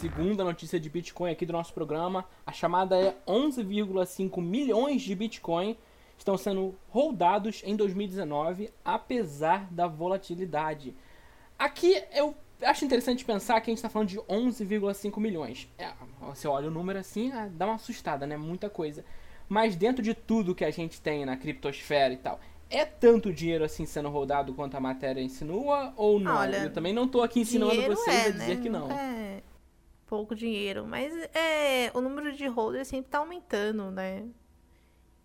Segunda 0.00 0.42
notícia 0.42 0.80
de 0.80 0.88
Bitcoin 0.88 1.30
aqui 1.30 1.44
do 1.44 1.52
nosso 1.52 1.74
programa, 1.74 2.24
a 2.46 2.52
chamada 2.52 2.98
é 2.98 3.14
11,5 3.28 4.40
milhões 4.40 5.02
de 5.02 5.14
Bitcoin 5.14 5.76
estão 6.16 6.38
sendo 6.38 6.74
holdados 6.88 7.60
em 7.66 7.76
2019, 7.76 8.70
apesar 8.82 9.70
da 9.70 9.86
volatilidade. 9.86 10.96
Aqui 11.58 12.02
eu 12.14 12.34
acho 12.62 12.82
interessante 12.82 13.26
pensar 13.26 13.60
que 13.60 13.70
a 13.70 13.72
gente 13.72 13.76
está 13.76 13.90
falando 13.90 14.08
de 14.08 14.16
11,5 14.20 15.20
milhões. 15.20 15.68
É, 15.76 15.92
você 16.22 16.48
olha 16.48 16.68
o 16.68 16.70
número 16.70 16.98
assim, 16.98 17.30
ah, 17.32 17.50
dá 17.52 17.66
uma 17.66 17.74
assustada, 17.74 18.26
né? 18.26 18.38
Muita 18.38 18.70
coisa. 18.70 19.04
Mas 19.50 19.76
dentro 19.76 20.02
de 20.02 20.14
tudo 20.14 20.54
que 20.54 20.64
a 20.64 20.70
gente 20.70 20.98
tem 20.98 21.26
na 21.26 21.36
criptosfera 21.36 22.14
e 22.14 22.16
tal, 22.16 22.40
é 22.70 22.86
tanto 22.86 23.30
dinheiro 23.30 23.64
assim 23.64 23.84
sendo 23.84 24.08
rodado 24.08 24.54
quanto 24.54 24.78
a 24.78 24.80
matéria 24.80 25.20
insinua 25.20 25.92
ou 25.94 26.18
não? 26.18 26.38
Olha, 26.38 26.56
eu 26.56 26.72
também 26.72 26.94
não 26.94 27.06
tô 27.06 27.22
aqui 27.22 27.40
ensinando 27.40 27.82
vocês 27.82 28.16
é, 28.16 28.28
a 28.28 28.30
dizer 28.30 28.56
né? 28.56 28.62
que 28.62 28.70
não. 28.70 28.90
É 28.90 29.42
pouco 30.10 30.34
dinheiro, 30.34 30.84
mas 30.84 31.14
é, 31.32 31.92
o 31.94 32.00
número 32.00 32.32
de 32.32 32.44
holders 32.48 32.88
sempre 32.88 33.08
tá 33.12 33.18
aumentando, 33.18 33.92
né? 33.92 34.24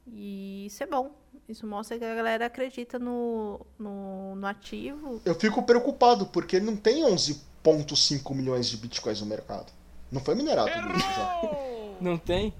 E 0.07 0.67
isso 0.67 0.83
é 0.83 0.85
bom. 0.85 1.11
Isso 1.49 1.65
mostra 1.65 1.97
que 1.97 2.05
a 2.05 2.13
galera 2.13 2.45
acredita 2.45 2.99
no, 2.99 3.59
no, 3.79 4.35
no 4.35 4.45
ativo. 4.45 5.19
Eu 5.25 5.33
fico 5.33 5.63
preocupado, 5.63 6.27
porque 6.27 6.59
não 6.59 6.77
tem 6.77 7.03
11,5 7.03 8.35
milhões 8.35 8.67
de 8.69 8.77
bitcoins 8.77 9.19
no 9.21 9.25
mercado. 9.25 9.73
Não 10.11 10.21
foi 10.21 10.35
minerado 10.35 10.69
tudo 10.71 10.95
isso 10.95 11.07
já. 11.07 11.41
Não 11.99 12.17
tem? 12.17 12.53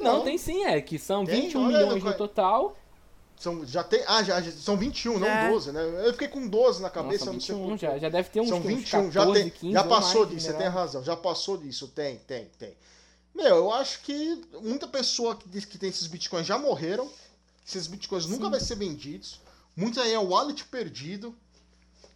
Não, 0.00 0.18
Não. 0.18 0.24
tem 0.24 0.36
sim, 0.36 0.64
é 0.64 0.80
que 0.80 0.98
são 0.98 1.24
Tem, 1.24 1.42
21 1.42 1.64
olha, 1.64 1.78
milhões 1.78 2.02
no 2.02 2.14
total. 2.14 2.76
São, 3.38 3.64
já 3.64 3.84
tem, 3.84 4.02
ah, 4.06 4.22
já, 4.22 4.40
já- 4.40 4.50
são 4.52 4.76
21, 4.76 5.18
não 5.18 5.26
É. 5.28 5.48
12, 5.48 5.70
né? 5.70 5.80
Eu 6.04 6.12
fiquei 6.12 6.26
com 6.28 6.48
12 6.48 6.82
na 6.82 6.90
cabeça, 6.90 7.26
Nossa, 7.26 7.30
eu 7.30 7.34
não 7.34 7.40
sei 7.40 7.54
21 7.76 7.78
já, 7.78 7.98
já 7.98 8.08
deve 8.08 8.28
ter 8.30 8.40
uns, 8.40 8.48
São 8.48 8.58
uns 8.58 8.64
21, 8.66 9.10
14, 9.10 9.12
já, 9.12 9.32
tem, 9.32 9.50
15 9.50 9.72
já 9.74 9.82
ou 9.82 9.88
passou 9.88 10.20
mais 10.24 10.34
disso, 10.34 10.46
você 10.46 10.52
tem 10.54 10.66
razão, 10.66 11.04
já 11.04 11.16
passou 11.16 11.56
disso, 11.56 11.88
tem, 11.88 12.16
tem, 12.26 12.50
tem. 12.58 12.76
Meu, 13.34 13.56
eu 13.56 13.72
acho 13.72 14.00
que 14.00 14.42
muita 14.60 14.88
pessoa 14.88 15.36
que 15.36 15.48
diz 15.48 15.64
que 15.64 15.78
tem 15.78 15.88
esses 15.88 16.08
bitcoins 16.08 16.46
já 16.46 16.58
morreram, 16.58 17.08
esses 17.66 17.86
bitcoins 17.86 18.26
nunca 18.26 18.50
vai 18.50 18.58
ser 18.58 18.74
vendidos, 18.74 19.40
muito 19.76 20.00
aí 20.00 20.12
é 20.12 20.18
o 20.18 20.30
wallet 20.30 20.64
perdido, 20.64 21.32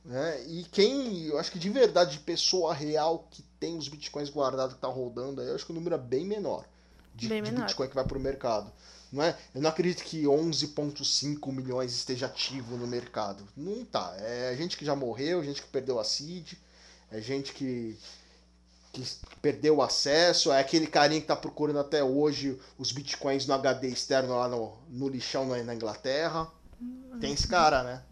né? 0.04 0.44
E 0.48 0.64
quem, 0.64 1.26
eu 1.26 1.38
acho 1.38 1.52
que 1.52 1.58
de 1.60 1.70
verdade, 1.70 2.12
de 2.12 2.18
pessoa 2.24 2.74
real 2.74 3.28
que 3.30 3.42
tem 3.60 3.78
os 3.78 3.86
bitcoins 3.86 4.28
guardados 4.28 4.74
que 4.74 4.80
tá 4.80 4.88
rodando 4.88 5.40
aí, 5.40 5.46
eu 5.46 5.54
acho 5.54 5.64
que 5.64 5.70
o 5.70 5.74
número 5.74 5.94
é 5.94 5.98
bem 5.98 6.26
menor 6.26 6.64
de, 7.14 7.28
Bem 7.28 7.40
de 7.40 7.52
menor. 7.52 7.66
bitcoin 7.66 7.86
que 7.88 7.94
vai 7.94 8.04
pro 8.04 8.18
mercado. 8.18 8.72
Não 9.12 9.22
é? 9.22 9.36
Eu 9.54 9.60
não 9.60 9.68
acredito 9.68 10.02
que 10.02 10.22
11,5 10.22 11.52
milhões 11.52 11.92
esteja 11.92 12.26
ativo 12.26 12.78
no 12.78 12.86
mercado. 12.86 13.46
Não 13.54 13.84
tá. 13.84 14.14
É 14.18 14.56
gente 14.56 14.76
que 14.76 14.84
já 14.84 14.96
morreu, 14.96 15.44
gente 15.44 15.60
que 15.60 15.68
perdeu 15.68 16.00
a 16.00 16.04
seed, 16.04 16.54
é 17.10 17.20
gente 17.20 17.52
que, 17.52 17.98
que 18.90 19.04
perdeu 19.42 19.76
o 19.76 19.82
acesso, 19.82 20.50
é 20.50 20.60
aquele 20.60 20.86
carinha 20.86 21.20
que 21.20 21.26
tá 21.26 21.36
procurando 21.36 21.78
até 21.78 22.02
hoje 22.02 22.58
os 22.78 22.90
bitcoins 22.90 23.46
no 23.46 23.52
HD 23.52 23.88
externo 23.88 24.34
lá 24.34 24.48
no, 24.48 24.72
no 24.88 25.08
lixão 25.08 25.46
na, 25.46 25.62
na 25.62 25.74
Inglaterra. 25.74 26.50
Tem 27.20 27.34
esse 27.34 27.46
cara, 27.46 27.82
né? 27.82 28.02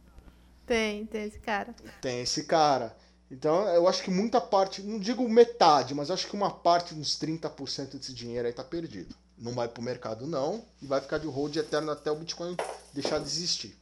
Tem, 0.66 1.06
tem 1.06 1.24
esse 1.24 1.38
cara. 1.38 1.74
Tem 2.02 2.20
esse 2.20 2.44
cara. 2.44 2.94
Então 3.30 3.66
eu 3.68 3.88
acho 3.88 4.02
que 4.02 4.10
muita 4.10 4.40
parte, 4.40 4.82
não 4.82 4.98
digo 4.98 5.26
metade, 5.28 5.94
mas 5.94 6.10
acho 6.10 6.26
que 6.28 6.34
uma 6.34 6.50
parte, 6.50 6.94
uns 6.94 7.18
30% 7.18 7.96
desse 7.96 8.12
dinheiro 8.12 8.46
aí 8.46 8.52
tá 8.52 8.62
perdido. 8.62 9.14
Não 9.40 9.52
vai 9.52 9.66
pro 9.66 9.82
mercado 9.82 10.26
não, 10.26 10.62
e 10.82 10.86
vai 10.86 11.00
ficar 11.00 11.18
de 11.18 11.26
hold 11.26 11.56
eterno 11.56 11.90
até 11.90 12.10
o 12.10 12.14
Bitcoin 12.14 12.56
deixar 12.92 13.18
de 13.18 13.24
existir. 13.24 13.74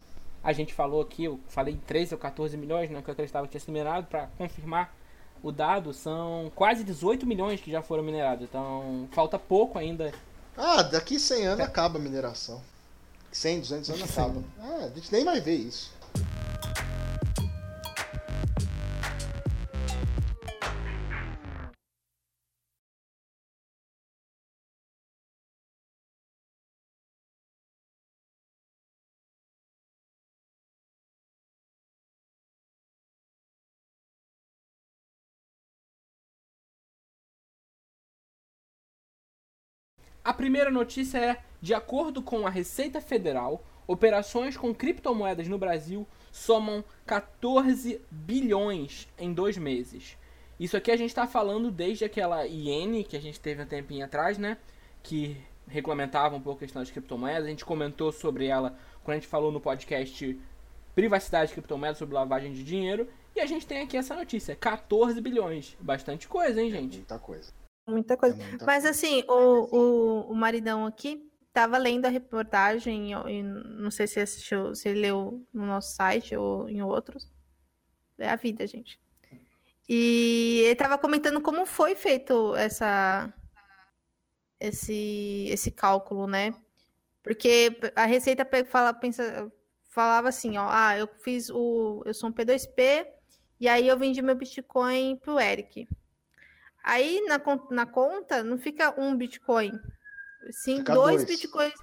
A 0.42 0.52
gente 0.52 0.72
falou 0.72 1.00
aqui, 1.02 1.24
eu 1.24 1.40
falei 1.48 1.76
13 1.86 2.14
ou 2.14 2.20
14 2.20 2.56
milhões, 2.56 2.88
né, 2.88 3.02
que 3.02 3.10
eu 3.10 3.12
acreditava 3.12 3.46
que 3.46 3.50
tinha 3.50 3.60
sido 3.60 3.72
minerado, 3.72 4.06
pra 4.06 4.28
confirmar 4.38 4.94
o 5.42 5.50
dado, 5.50 5.92
são 5.92 6.50
quase 6.54 6.84
18 6.84 7.26
milhões 7.26 7.60
que 7.60 7.72
já 7.72 7.82
foram 7.82 8.04
minerados, 8.04 8.44
então 8.44 9.08
falta 9.12 9.38
pouco 9.38 9.78
ainda. 9.78 10.12
Ah, 10.56 10.82
daqui 10.82 11.18
100 11.18 11.46
anos 11.46 11.64
acaba 11.64 11.98
a 11.98 12.02
mineração. 12.02 12.62
100, 13.32 13.60
200 13.60 13.90
anos 13.90 14.02
acaba. 14.02 14.42
Ah, 14.60 14.84
a 14.84 14.88
gente 14.88 15.12
nem 15.12 15.24
vai 15.24 15.40
ver 15.40 15.56
isso. 15.56 15.92
A 40.28 40.34
primeira 40.34 40.70
notícia 40.70 41.16
é: 41.16 41.38
de 41.58 41.72
acordo 41.72 42.20
com 42.20 42.46
a 42.46 42.50
Receita 42.50 43.00
Federal, 43.00 43.64
operações 43.86 44.58
com 44.58 44.74
criptomoedas 44.74 45.48
no 45.48 45.56
Brasil 45.56 46.06
somam 46.30 46.84
14 47.06 47.98
bilhões 48.10 49.08
em 49.18 49.32
dois 49.32 49.56
meses. 49.56 50.18
Isso 50.60 50.76
aqui 50.76 50.90
a 50.90 50.96
gente 50.98 51.08
está 51.08 51.26
falando 51.26 51.70
desde 51.70 52.04
aquela 52.04 52.46
IN 52.46 53.02
que 53.04 53.16
a 53.16 53.20
gente 53.22 53.40
teve 53.40 53.62
um 53.62 53.66
tempinho 53.66 54.04
atrás, 54.04 54.36
né? 54.36 54.58
Que 55.02 55.34
regulamentava 55.66 56.36
um 56.36 56.42
pouco 56.42 56.58
a 56.58 56.66
questão 56.66 56.82
das 56.82 56.90
criptomoedas. 56.90 57.46
A 57.46 57.48
gente 57.48 57.64
comentou 57.64 58.12
sobre 58.12 58.48
ela 58.48 58.76
quando 59.02 59.16
a 59.16 59.20
gente 59.20 59.28
falou 59.28 59.50
no 59.50 59.62
podcast 59.62 60.38
Privacidade 60.94 61.48
de 61.48 61.54
Criptomoedas 61.54 61.96
sobre 61.96 62.14
lavagem 62.14 62.52
de 62.52 62.62
dinheiro. 62.62 63.08
E 63.34 63.40
a 63.40 63.46
gente 63.46 63.66
tem 63.66 63.80
aqui 63.80 63.96
essa 63.96 64.14
notícia: 64.14 64.54
14 64.54 65.22
bilhões. 65.22 65.74
Bastante 65.80 66.28
coisa, 66.28 66.60
hein, 66.60 66.70
gente? 66.70 66.98
Muita 66.98 67.18
coisa. 67.18 67.50
Muita 67.88 68.14
É 68.14 68.16
coisa. 68.16 68.36
muita 68.36 68.64
Mas 68.66 68.84
coisa. 68.84 68.90
assim, 68.90 69.24
o, 69.28 69.76
o, 69.76 70.32
o 70.32 70.34
maridão 70.34 70.86
aqui 70.86 71.28
tava 71.52 71.78
lendo 71.78 72.06
a 72.06 72.10
reportagem, 72.10 73.12
e 73.12 73.42
não 73.42 73.90
sei 73.90 74.06
se 74.06 74.20
assistiu, 74.20 74.74
se 74.74 74.88
ele 74.88 75.00
leu 75.00 75.44
no 75.52 75.66
nosso 75.66 75.94
site 75.96 76.36
ou 76.36 76.68
em 76.68 76.82
outros. 76.82 77.30
É 78.18 78.28
a 78.28 78.36
vida, 78.36 78.66
gente. 78.66 79.00
E 79.88 80.62
ele 80.66 80.74
tava 80.76 80.98
comentando 80.98 81.40
como 81.40 81.64
foi 81.64 81.94
feito 81.94 82.54
essa 82.56 83.32
esse 84.60 85.46
esse 85.50 85.70
cálculo, 85.70 86.26
né? 86.26 86.54
Porque 87.22 87.78
a 87.96 88.04
Receita 88.06 88.46
fala, 88.66 88.92
pensa, 88.94 89.50
falava 89.88 90.28
assim, 90.28 90.56
ó, 90.58 90.68
ah, 90.70 90.96
eu 90.98 91.08
fiz 91.22 91.50
o 91.50 92.02
eu 92.04 92.14
sou 92.14 92.28
um 92.30 92.32
P2P 92.32 93.06
e 93.60 93.68
aí 93.68 93.88
eu 93.88 93.98
vendi 93.98 94.20
meu 94.22 94.34
Bitcoin 94.34 95.16
pro 95.16 95.40
Eric. 95.40 95.88
Aí 96.88 97.20
na, 97.26 97.38
na 97.70 97.84
conta 97.84 98.42
não 98.42 98.56
fica 98.56 98.98
um 98.98 99.14
Bitcoin. 99.14 99.78
Sim, 100.50 100.82
dois, 100.82 101.16
dois. 101.16 101.24
Bitcoins. 101.24 101.74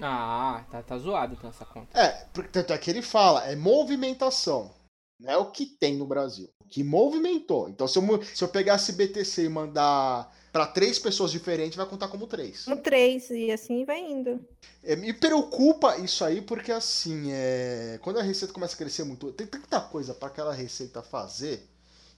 Ah, 0.00 0.64
tá, 0.70 0.80
tá 0.80 0.96
zoado 0.96 1.34
então 1.34 1.50
essa 1.50 1.64
conta. 1.64 1.98
É, 1.98 2.24
porque 2.32 2.48
tanto 2.50 2.72
é 2.72 2.78
que 2.78 2.88
ele 2.88 3.02
fala, 3.02 3.44
é 3.46 3.56
movimentação. 3.56 4.72
Não 5.18 5.32
é 5.32 5.36
o 5.36 5.50
que 5.50 5.66
tem 5.66 5.96
no 5.96 6.06
Brasil. 6.06 6.48
O 6.64 6.68
que 6.68 6.84
movimentou. 6.84 7.68
Então, 7.68 7.88
se 7.88 7.98
eu, 7.98 8.22
se 8.22 8.44
eu 8.44 8.46
pegasse 8.48 8.92
BTC 8.92 9.46
e 9.46 9.48
mandar 9.48 10.32
para 10.52 10.68
três 10.68 11.00
pessoas 11.00 11.32
diferentes 11.32 11.76
vai 11.76 11.86
contar 11.86 12.06
como 12.06 12.28
três. 12.28 12.64
Como 12.64 12.80
três, 12.80 13.28
e 13.30 13.50
assim 13.50 13.84
vai 13.84 13.98
indo. 13.98 14.40
É, 14.84 14.94
me 14.94 15.12
preocupa 15.12 15.96
isso 15.96 16.24
aí, 16.24 16.40
porque 16.40 16.70
assim, 16.70 17.32
é... 17.32 17.98
quando 18.02 18.20
a 18.20 18.22
receita 18.22 18.54
começa 18.54 18.76
a 18.76 18.78
crescer 18.78 19.02
muito, 19.02 19.32
tem 19.32 19.48
tanta 19.48 19.80
coisa 19.80 20.14
para 20.14 20.28
aquela 20.28 20.54
receita 20.54 21.02
fazer 21.02 21.68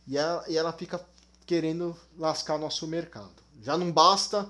e 0.06 0.18
ela, 0.18 0.44
e 0.48 0.59
ela 0.59 0.72
fica 0.72 1.00
querendo 1.50 1.96
lascar 2.16 2.56
nosso 2.58 2.86
mercado. 2.86 3.34
Já 3.60 3.76
não 3.76 3.90
basta 3.90 4.48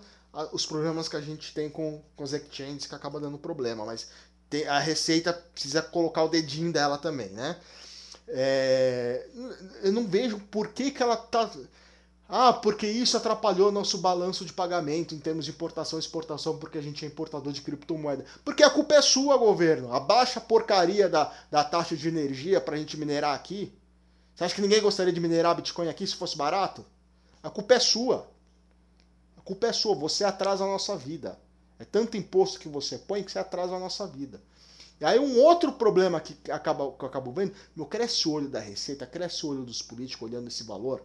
os 0.53 0.67
problemas 0.67 1.09
que 1.09 1.17
a 1.17 1.21
gente 1.23 1.55
tem 1.55 1.71
com, 1.71 2.03
com 2.15 2.23
os 2.23 2.35
exchanges 2.35 2.87
que 2.87 2.95
acaba 2.95 3.19
dando 3.19 3.39
problema, 3.39 3.87
mas 3.87 4.09
tem, 4.51 4.69
a 4.69 4.79
receita 4.79 5.33
precisa 5.33 5.81
colocar 5.81 6.25
o 6.25 6.29
dedinho 6.29 6.71
dela 6.71 6.99
também, 6.99 7.31
né? 7.31 7.57
É, 8.29 9.27
eu 9.83 9.93
não 9.93 10.07
vejo 10.07 10.39
por 10.51 10.69
que, 10.69 10.91
que 10.91 11.03
ela 11.03 11.17
tá. 11.17 11.51
Ah, 12.29 12.53
porque 12.53 12.87
isso 12.87 13.17
atrapalhou 13.17 13.73
nosso 13.73 13.97
balanço 13.97 14.45
de 14.45 14.53
pagamento 14.53 15.15
em 15.15 15.19
termos 15.19 15.47
de 15.47 15.53
importação 15.53 15.99
e 15.99 16.01
exportação, 16.01 16.59
porque 16.59 16.77
a 16.77 16.83
gente 16.83 17.03
é 17.03 17.09
importador 17.09 17.51
de 17.51 17.63
criptomoeda. 17.63 18.27
Porque 18.45 18.63
a 18.63 18.69
culpa 18.69 18.95
é 18.97 19.01
sua, 19.01 19.39
governo. 19.39 19.91
Abaixa 19.91 20.39
a 20.39 20.43
porcaria 20.43 21.09
da, 21.09 21.33
da 21.51 21.65
taxa 21.65 21.97
de 21.97 22.07
energia 22.09 22.61
pra 22.61 22.77
gente 22.77 22.99
minerar 22.99 23.35
aqui. 23.35 23.73
Você 24.41 24.45
acha 24.45 24.55
que 24.55 24.63
ninguém 24.63 24.81
gostaria 24.81 25.13
de 25.13 25.21
minerar 25.21 25.55
Bitcoin 25.55 25.91
aqui 25.91 26.07
se 26.07 26.17
fosse 26.17 26.35
barato? 26.35 26.83
A 27.43 27.51
culpa 27.51 27.75
é 27.75 27.79
sua. 27.79 28.27
A 29.37 29.43
culpa 29.43 29.67
é 29.67 29.73
sua. 29.75 29.95
Você 29.95 30.25
atrasa 30.25 30.65
a 30.65 30.67
nossa 30.67 30.97
vida. 30.97 31.39
É 31.79 31.85
tanto 31.85 32.17
imposto 32.17 32.59
que 32.59 32.67
você 32.67 32.97
põe 32.97 33.23
que 33.23 33.31
você 33.31 33.39
atrasa 33.39 33.77
a 33.77 33.79
nossa 33.79 34.07
vida. 34.07 34.41
E 34.99 35.05
aí 35.05 35.19
um 35.19 35.39
outro 35.41 35.75
problema 35.75 36.23
que, 36.23 36.51
acaba, 36.51 36.91
que 36.91 37.05
eu 37.05 37.09
acabo 37.09 37.31
vendo, 37.33 37.53
meu, 37.77 37.85
cresce 37.85 38.27
o 38.27 38.33
olho 38.33 38.49
da 38.49 38.61
Receita, 38.61 39.05
cresce 39.05 39.45
o 39.45 39.51
olho 39.51 39.63
dos 39.63 39.83
políticos 39.83 40.27
olhando 40.27 40.49
esse 40.49 40.63
valor 40.63 41.05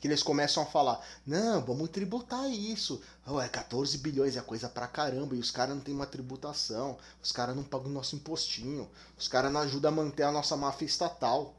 que 0.00 0.08
eles 0.08 0.20
começam 0.20 0.64
a 0.64 0.66
falar: 0.66 1.00
não, 1.24 1.64
vamos 1.64 1.88
tributar 1.90 2.50
isso. 2.50 3.00
Oh, 3.28 3.40
é 3.40 3.48
14 3.48 3.96
bilhões, 3.98 4.36
é 4.36 4.40
coisa 4.40 4.68
pra 4.68 4.88
caramba. 4.88 5.36
E 5.36 5.38
os 5.38 5.52
caras 5.52 5.76
não 5.76 5.82
tem 5.82 5.94
uma 5.94 6.06
tributação, 6.06 6.98
os 7.22 7.30
caras 7.30 7.54
não 7.54 7.62
pagam 7.62 7.86
o 7.86 7.94
nosso 7.94 8.16
impostinho, 8.16 8.90
os 9.16 9.28
caras 9.28 9.52
não 9.52 9.60
ajudam 9.60 9.92
a 9.92 9.94
manter 9.94 10.24
a 10.24 10.32
nossa 10.32 10.56
máfia 10.56 10.86
estatal. 10.86 11.54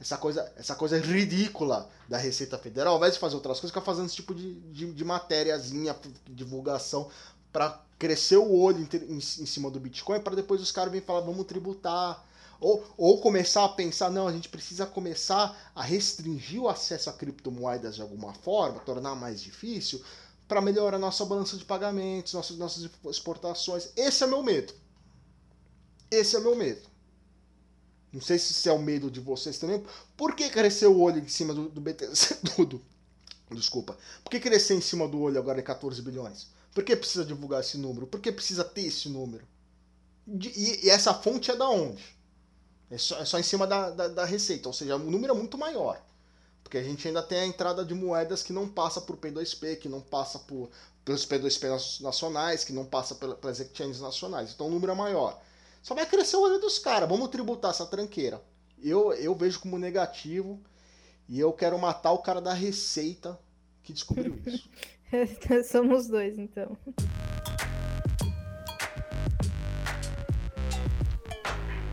Essa 0.00 0.16
coisa, 0.16 0.52
essa 0.56 0.74
coisa 0.74 0.98
ridícula 0.98 1.88
da 2.08 2.16
Receita 2.16 2.56
Federal, 2.56 2.92
ao 2.92 2.98
invés 2.98 3.14
de 3.14 3.20
fazer 3.20 3.34
outras 3.34 3.58
coisas, 3.58 3.70
fica 3.70 3.84
fazendo 3.84 4.06
esse 4.06 4.16
tipo 4.16 4.34
de, 4.34 4.54
de, 4.60 4.92
de 4.92 5.04
matériazinha, 5.04 5.96
divulgação, 6.28 7.10
para 7.52 7.82
crescer 7.98 8.36
o 8.36 8.52
olho 8.52 8.78
em, 8.78 8.96
em, 8.96 9.16
em 9.16 9.20
cima 9.20 9.70
do 9.70 9.80
Bitcoin, 9.80 10.20
para 10.20 10.36
depois 10.36 10.60
os 10.60 10.70
caras 10.70 10.92
virem 10.92 11.04
falar: 11.04 11.20
vamos 11.20 11.46
tributar 11.46 12.24
ou, 12.60 12.84
ou 12.96 13.20
começar 13.20 13.64
a 13.64 13.68
pensar, 13.68 14.10
não, 14.10 14.26
a 14.26 14.32
gente 14.32 14.48
precisa 14.48 14.84
começar 14.86 15.70
a 15.74 15.82
restringir 15.82 16.60
o 16.60 16.68
acesso 16.68 17.08
a 17.08 17.12
criptomoedas 17.12 17.96
de 17.96 18.02
alguma 18.02 18.34
forma, 18.34 18.80
tornar 18.80 19.14
mais 19.14 19.40
difícil, 19.40 20.02
para 20.46 20.60
melhorar 20.60 20.98
nossa 20.98 21.24
balança 21.24 21.56
de 21.56 21.64
pagamentos, 21.64 22.32
nossas, 22.32 22.56
nossas 22.56 22.90
exportações. 23.06 23.90
Esse 23.96 24.24
é 24.24 24.26
meu 24.26 24.42
medo. 24.42 24.72
Esse 26.10 26.36
é 26.36 26.40
meu 26.40 26.56
medo. 26.56 26.82
Não 28.18 28.22
sei 28.22 28.36
se 28.36 28.50
esse 28.50 28.68
é 28.68 28.72
o 28.72 28.80
medo 28.80 29.08
de 29.08 29.20
vocês 29.20 29.58
também. 29.58 29.80
Por 30.16 30.34
que 30.34 30.50
crescer 30.50 30.88
o 30.88 30.98
olho 30.98 31.20
em 31.20 31.28
cima 31.28 31.54
do, 31.54 31.68
do 31.68 31.80
BTC 31.80 32.40
tudo? 32.56 32.82
Desculpa. 33.52 33.96
Por 34.24 34.30
que 34.30 34.40
crescer 34.40 34.74
em 34.74 34.80
cima 34.80 35.06
do 35.06 35.20
olho 35.20 35.38
agora 35.38 35.60
é 35.60 35.62
14 35.62 36.02
bilhões? 36.02 36.48
Por 36.74 36.82
que 36.82 36.96
precisa 36.96 37.24
divulgar 37.24 37.60
esse 37.60 37.78
número? 37.78 38.08
Por 38.08 38.18
que 38.18 38.32
precisa 38.32 38.64
ter 38.64 38.86
esse 38.86 39.08
número? 39.08 39.46
E, 40.26 40.86
e 40.86 40.90
essa 40.90 41.14
fonte 41.14 41.52
é 41.52 41.54
da 41.54 41.70
onde? 41.70 42.04
É 42.90 42.98
só, 42.98 43.20
é 43.20 43.24
só 43.24 43.38
em 43.38 43.42
cima 43.44 43.68
da, 43.68 43.90
da, 43.90 44.08
da, 44.08 44.24
receita, 44.24 44.68
ou 44.68 44.72
seja, 44.72 44.96
o 44.96 45.10
número 45.10 45.32
é 45.32 45.36
muito 45.36 45.56
maior. 45.56 46.02
Porque 46.64 46.76
a 46.76 46.82
gente 46.82 47.06
ainda 47.06 47.22
tem 47.22 47.38
a 47.38 47.46
entrada 47.46 47.84
de 47.84 47.94
moedas 47.94 48.42
que 48.42 48.52
não 48.52 48.68
passa 48.68 49.00
por 49.00 49.16
P2P, 49.16 49.78
que 49.78 49.88
não 49.88 50.00
passa 50.00 50.40
por, 50.40 50.70
pelos 51.04 51.24
P2P 51.24 52.00
nacionais, 52.00 52.64
que 52.64 52.72
não 52.72 52.84
passa 52.84 53.14
pelas 53.14 53.60
exchanges 53.60 54.00
nacionais. 54.00 54.50
Então 54.52 54.66
o 54.66 54.70
número 54.70 54.90
é 54.90 54.96
maior. 54.96 55.40
Só 55.88 55.94
vai 55.94 56.04
crescer 56.04 56.36
o 56.36 56.42
olho 56.42 56.58
dos 56.58 56.78
caras. 56.78 57.08
Vamos 57.08 57.28
tributar 57.28 57.70
essa 57.70 57.86
tranqueira. 57.86 58.42
Eu, 58.78 59.10
eu 59.14 59.34
vejo 59.34 59.58
como 59.58 59.78
negativo 59.78 60.60
e 61.26 61.40
eu 61.40 61.50
quero 61.50 61.78
matar 61.78 62.12
o 62.12 62.18
cara 62.18 62.42
da 62.42 62.52
receita 62.52 63.40
que 63.82 63.94
descobriu 63.94 64.38
isso. 64.44 64.68
Somos 65.64 66.06
dois, 66.06 66.38
então. 66.38 66.76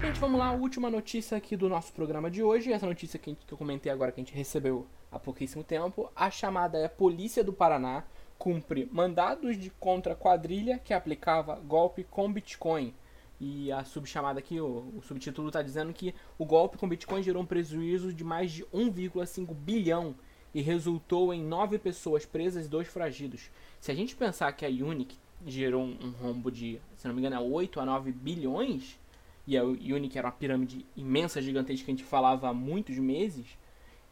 Gente, 0.01 0.19
vamos 0.19 0.38
lá, 0.38 0.51
última 0.51 0.89
notícia 0.89 1.38
aqui 1.38 1.55
do 1.55 1.69
nosso 1.69 1.93
programa 1.93 2.29
de 2.29 2.43
hoje. 2.43 2.73
Essa 2.73 2.86
notícia 2.86 3.17
que, 3.17 3.34
que 3.34 3.53
eu 3.53 3.58
comentei 3.58 3.89
agora 3.89 4.12
que 4.12 4.19
a 4.19 4.23
gente 4.25 4.36
recebeu 4.36 4.86
há 5.10 5.17
pouquíssimo 5.17 5.63
tempo. 5.63 6.12
A 6.13 6.29
chamada 6.29 6.77
é 6.77 6.89
Polícia 6.89 7.45
do 7.45 7.53
Paraná 7.53 8.03
cumpre 8.38 8.89
mandados 8.91 9.58
de 9.58 9.69
contra 9.69 10.13
quadrilha 10.13 10.79
que 10.79 10.93
aplicava 10.93 11.55
golpe 11.55 12.03
com 12.03 12.29
Bitcoin. 12.29 12.93
E 13.39 13.71
a 13.71 13.83
subchamada 13.83 14.39
aqui, 14.39 14.59
o, 14.59 14.93
o 14.97 15.01
subtítulo 15.01 15.47
está 15.47 15.61
dizendo 15.61 15.93
que 15.93 16.15
o 16.37 16.45
golpe 16.45 16.77
com 16.77 16.87
Bitcoin 16.87 17.21
gerou 17.21 17.43
um 17.43 17.45
prejuízo 17.45 18.13
de 18.13 18.23
mais 18.23 18.51
de 18.51 18.63
1,5 18.65 19.53
bilhão 19.53 20.15
e 20.53 20.61
resultou 20.61 21.33
em 21.33 21.43
nove 21.43 21.77
pessoas 21.77 22.25
presas 22.25 22.65
e 22.65 22.69
dois 22.69 22.87
foragidos. 22.87 23.51
Se 23.79 23.91
a 23.91 23.95
gente 23.95 24.15
pensar 24.15 24.51
que 24.53 24.65
a 24.65 24.69
Unic 24.69 25.17
gerou 25.45 25.83
um, 25.83 25.97
um 26.01 26.11
rombo 26.11 26.49
de, 26.49 26.79
se 26.95 27.07
não 27.07 27.13
me 27.13 27.19
engano, 27.19 27.35
é 27.35 27.39
8 27.39 27.79
a 27.79 27.85
9 27.85 28.11
bilhões, 28.11 28.97
e 29.45 29.57
a 29.57 29.63
Unic 29.63 30.17
era 30.17 30.27
uma 30.27 30.33
pirâmide 30.33 30.85
imensa, 30.95 31.41
gigantesca 31.41 31.85
que 31.85 31.91
a 31.91 31.93
gente 31.93 32.05
falava 32.05 32.47
há 32.47 32.53
muitos 32.53 32.97
meses, 32.97 33.45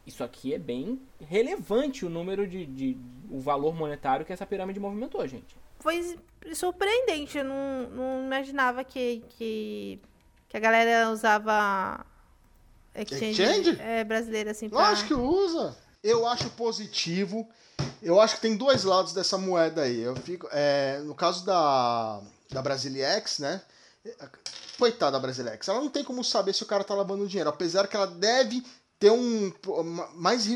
isso 0.05 0.23
aqui 0.23 0.53
é 0.53 0.59
bem 0.59 0.99
relevante 1.21 2.05
o 2.05 2.09
número 2.09 2.45
de, 2.45 2.65
de, 2.65 2.97
o 3.31 3.39
valor 3.39 3.73
monetário 3.73 4.25
que 4.25 4.33
essa 4.33 4.45
pirâmide 4.45 4.79
movimentou, 4.79 5.25
gente. 5.25 5.55
Foi 5.83 6.17
surpreendente, 6.55 7.37
eu 7.37 7.43
não, 7.43 7.89
não 7.89 8.23
imaginava 8.23 8.85
que, 8.85 9.21
que, 9.31 9.99
que 10.47 10.55
a 10.55 10.59
galera 10.59 11.09
usava 11.09 12.05
exchange, 12.95 13.41
exchange? 13.41 13.81
É, 13.81 14.01
brasileira 14.05 14.51
assim. 14.51 14.69
Pra... 14.69 14.87
acho 14.87 15.05
que 15.05 15.13
usa. 15.13 15.75
Eu 16.01 16.25
acho 16.25 16.49
positivo. 16.51 17.45
Eu 18.01 18.21
acho 18.21 18.35
que 18.35 18.41
tem 18.41 18.55
dois 18.55 18.85
lados 18.85 19.13
dessa 19.13 19.37
moeda 19.37 19.81
aí. 19.81 19.99
Eu 19.99 20.15
fico, 20.15 20.47
é, 20.53 20.99
no 20.99 21.13
caso 21.13 21.45
da, 21.45 22.21
da 22.49 22.61
Brasiliex, 22.61 23.39
né? 23.39 23.61
Coitada 24.79 25.11
da 25.11 25.19
Brasilex, 25.19 25.67
ela 25.67 25.81
não 25.81 25.89
tem 25.89 26.03
como 26.03 26.23
saber 26.23 26.53
se 26.53 26.63
o 26.63 26.65
cara 26.65 26.85
tá 26.85 26.95
lavando 26.95 27.27
dinheiro, 27.27 27.49
apesar 27.49 27.87
que 27.89 27.95
ela 27.95 28.07
deve 28.07 28.65
ter 29.03 29.11
um 29.11 29.51
mais 30.15 30.47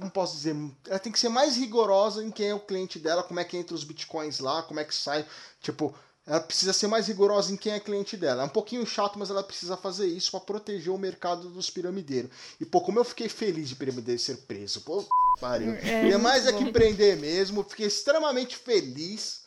não 0.00 0.08
posso 0.08 0.34
dizer, 0.36 0.56
ela 0.86 0.98
tem 0.98 1.12
que 1.12 1.18
ser 1.18 1.28
mais 1.28 1.54
rigorosa 1.54 2.24
em 2.24 2.30
quem 2.30 2.48
é 2.48 2.54
o 2.54 2.60
cliente 2.60 2.98
dela, 2.98 3.22
como 3.22 3.40
é 3.40 3.44
que 3.44 3.58
entra 3.58 3.74
os 3.74 3.84
bitcoins 3.84 4.38
lá, 4.38 4.62
como 4.62 4.80
é 4.80 4.84
que 4.84 4.94
sai, 4.94 5.26
tipo, 5.60 5.94
ela 6.26 6.40
precisa 6.40 6.72
ser 6.72 6.86
mais 6.86 7.08
rigorosa 7.08 7.52
em 7.52 7.58
quem 7.58 7.74
é 7.74 7.78
cliente 7.78 8.16
dela. 8.16 8.42
É 8.42 8.46
um 8.46 8.50
pouquinho 8.50 8.86
chato, 8.86 9.18
mas 9.18 9.28
ela 9.28 9.42
precisa 9.42 9.76
fazer 9.76 10.06
isso 10.06 10.30
para 10.30 10.40
proteger 10.40 10.90
o 10.90 10.96
mercado 10.96 11.50
dos 11.50 11.68
piramideiros. 11.68 12.30
E 12.58 12.64
pô, 12.64 12.80
como 12.80 12.98
eu 12.98 13.04
fiquei 13.04 13.28
feliz 13.28 13.68
de 13.68 13.76
piramideiro 13.76 14.18
ser 14.18 14.38
preso, 14.38 14.80
pô, 14.80 15.04
pariu. 15.38 15.74
É, 15.74 16.08
é 16.08 16.16
mais 16.16 16.46
é 16.46 16.52
que 16.54 16.72
prender 16.72 17.18
mesmo, 17.18 17.62
fiquei 17.64 17.86
extremamente 17.86 18.56
feliz 18.56 19.42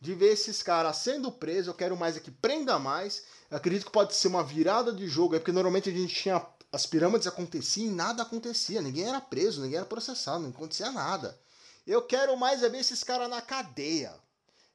de 0.00 0.14
ver 0.14 0.32
esses 0.32 0.62
caras 0.62 0.96
sendo 0.96 1.30
presos. 1.30 1.68
Eu 1.68 1.74
quero 1.74 1.98
mais 1.98 2.16
é 2.16 2.20
que 2.20 2.30
prenda 2.30 2.78
mais. 2.78 3.24
Eu 3.50 3.58
acredito 3.58 3.84
que 3.84 3.92
pode 3.92 4.14
ser 4.14 4.28
uma 4.28 4.42
virada 4.42 4.90
de 4.90 5.06
jogo, 5.06 5.34
é 5.34 5.38
porque 5.38 5.52
normalmente 5.52 5.90
a 5.90 5.92
gente 5.92 6.14
tinha. 6.14 6.42
As 6.70 6.84
pirâmides 6.86 7.26
aconteciam 7.26 7.86
e 7.86 7.94
nada 7.94 8.22
acontecia. 8.22 8.82
Ninguém 8.82 9.08
era 9.08 9.20
preso, 9.20 9.62
ninguém 9.62 9.78
era 9.78 9.86
processado, 9.86 10.42
não 10.42 10.50
acontecia 10.50 10.90
nada. 10.90 11.38
Eu 11.86 12.02
quero 12.02 12.36
mais 12.36 12.62
é 12.62 12.68
ver 12.68 12.78
esses 12.78 13.02
caras 13.02 13.30
na 13.30 13.40
cadeia. 13.40 14.14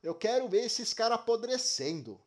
Eu 0.01 0.15
quero 0.15 0.49
ver 0.49 0.65
esses 0.65 0.93
caras 0.93 1.19
apodrecendo. 1.19 2.19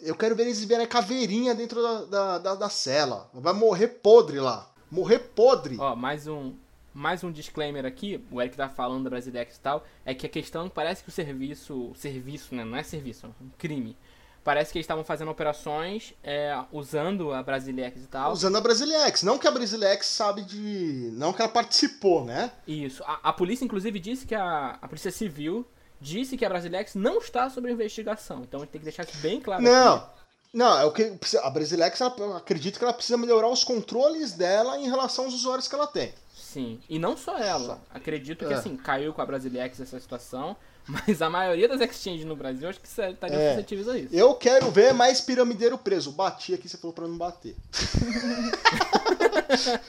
Eu 0.00 0.16
quero 0.16 0.34
ver 0.34 0.44
eles 0.44 0.68
a 0.70 0.86
caveirinha 0.86 1.54
dentro 1.54 1.82
da, 1.82 2.04
da, 2.04 2.38
da, 2.38 2.54
da 2.54 2.70
cela. 2.70 3.30
Vai 3.34 3.52
morrer 3.52 3.88
podre 3.88 4.40
lá. 4.40 4.72
Morrer 4.90 5.18
podre. 5.18 5.76
Ó, 5.78 5.94
mais 5.94 6.26
um, 6.26 6.56
mais 6.92 7.22
um 7.22 7.30
disclaimer 7.30 7.84
aqui, 7.84 8.24
o 8.30 8.40
Eric 8.40 8.56
tá 8.56 8.68
falando 8.68 9.04
da 9.04 9.10
Brasilex 9.10 9.56
e 9.56 9.60
tal, 9.60 9.84
é 10.04 10.14
que 10.14 10.26
a 10.26 10.28
questão 10.28 10.68
parece 10.68 11.02
que 11.02 11.08
o 11.08 11.12
serviço, 11.12 11.92
serviço, 11.94 12.54
né, 12.54 12.64
não 12.64 12.76
é 12.76 12.82
serviço, 12.82 13.26
é 13.26 13.28
um 13.28 13.50
crime. 13.50 13.96
Parece 14.42 14.72
que 14.72 14.78
eles 14.78 14.84
estavam 14.84 15.04
fazendo 15.04 15.30
operações 15.30 16.14
é, 16.22 16.58
usando 16.72 17.32
a 17.32 17.42
Brasilex 17.42 18.02
e 18.02 18.06
tal. 18.06 18.32
Usando 18.32 18.56
a 18.56 18.60
Brasilex, 18.60 19.22
não 19.22 19.38
que 19.38 19.46
a 19.46 19.50
Brasilex 19.50 20.06
sabe 20.06 20.42
de. 20.42 21.10
Não 21.12 21.32
que 21.32 21.42
ela 21.42 21.50
participou, 21.50 22.24
né? 22.24 22.50
Isso. 22.66 23.02
A, 23.04 23.20
a 23.24 23.32
polícia, 23.32 23.64
inclusive, 23.64 23.98
disse 24.00 24.26
que 24.26 24.34
a, 24.34 24.78
a 24.80 24.88
Polícia 24.88 25.10
Civil 25.10 25.66
disse 26.00 26.38
que 26.38 26.44
a 26.44 26.48
Brasilex 26.48 26.94
não 26.94 27.18
está 27.18 27.50
sob 27.50 27.70
investigação. 27.70 28.40
Então 28.42 28.60
a 28.60 28.62
gente 28.64 28.72
tem 28.72 28.80
que 28.80 28.86
deixar 28.86 29.04
isso 29.04 29.18
bem 29.18 29.40
claro. 29.40 29.62
Não. 29.62 29.96
Aqui. 29.96 30.20
Não, 30.52 30.78
é 30.78 30.84
o 30.84 30.90
que 30.90 31.16
a 31.42 31.50
Brasilex, 31.50 32.00
ela, 32.00 32.36
acredito 32.36 32.78
que 32.78 32.84
ela 32.84 32.92
precisa 32.92 33.16
melhorar 33.16 33.48
os 33.48 33.62
controles 33.62 34.32
dela 34.32 34.78
em 34.78 34.88
relação 34.88 35.26
aos 35.26 35.34
usuários 35.34 35.68
que 35.68 35.74
ela 35.74 35.86
tem. 35.86 36.12
Sim, 36.34 36.80
e 36.88 36.98
não 36.98 37.16
só 37.16 37.38
ela. 37.38 37.80
Acredito 37.94 38.44
que, 38.44 38.52
é. 38.52 38.56
assim, 38.56 38.76
caiu 38.76 39.12
com 39.12 39.22
a 39.22 39.26
Brasilex 39.26 39.78
essa 39.78 40.00
situação, 40.00 40.56
mas 40.86 41.22
a 41.22 41.30
maioria 41.30 41.68
das 41.68 41.80
exchanges 41.80 42.24
no 42.24 42.36
Brasil 42.36 42.68
acho 42.68 42.80
que 42.80 42.88
estariam 42.88 43.40
é. 43.40 43.50
suscetíveis 43.50 43.88
a 43.88 43.98
isso. 43.98 44.14
Eu 44.14 44.34
quero 44.34 44.70
ver 44.70 44.92
mais 44.92 45.20
piramideiro 45.20 45.78
preso. 45.78 46.12
Bati 46.12 46.54
aqui, 46.54 46.68
você 46.68 46.76
falou 46.76 46.94
pra 46.94 47.06
não 47.06 47.16
bater. 47.16 47.56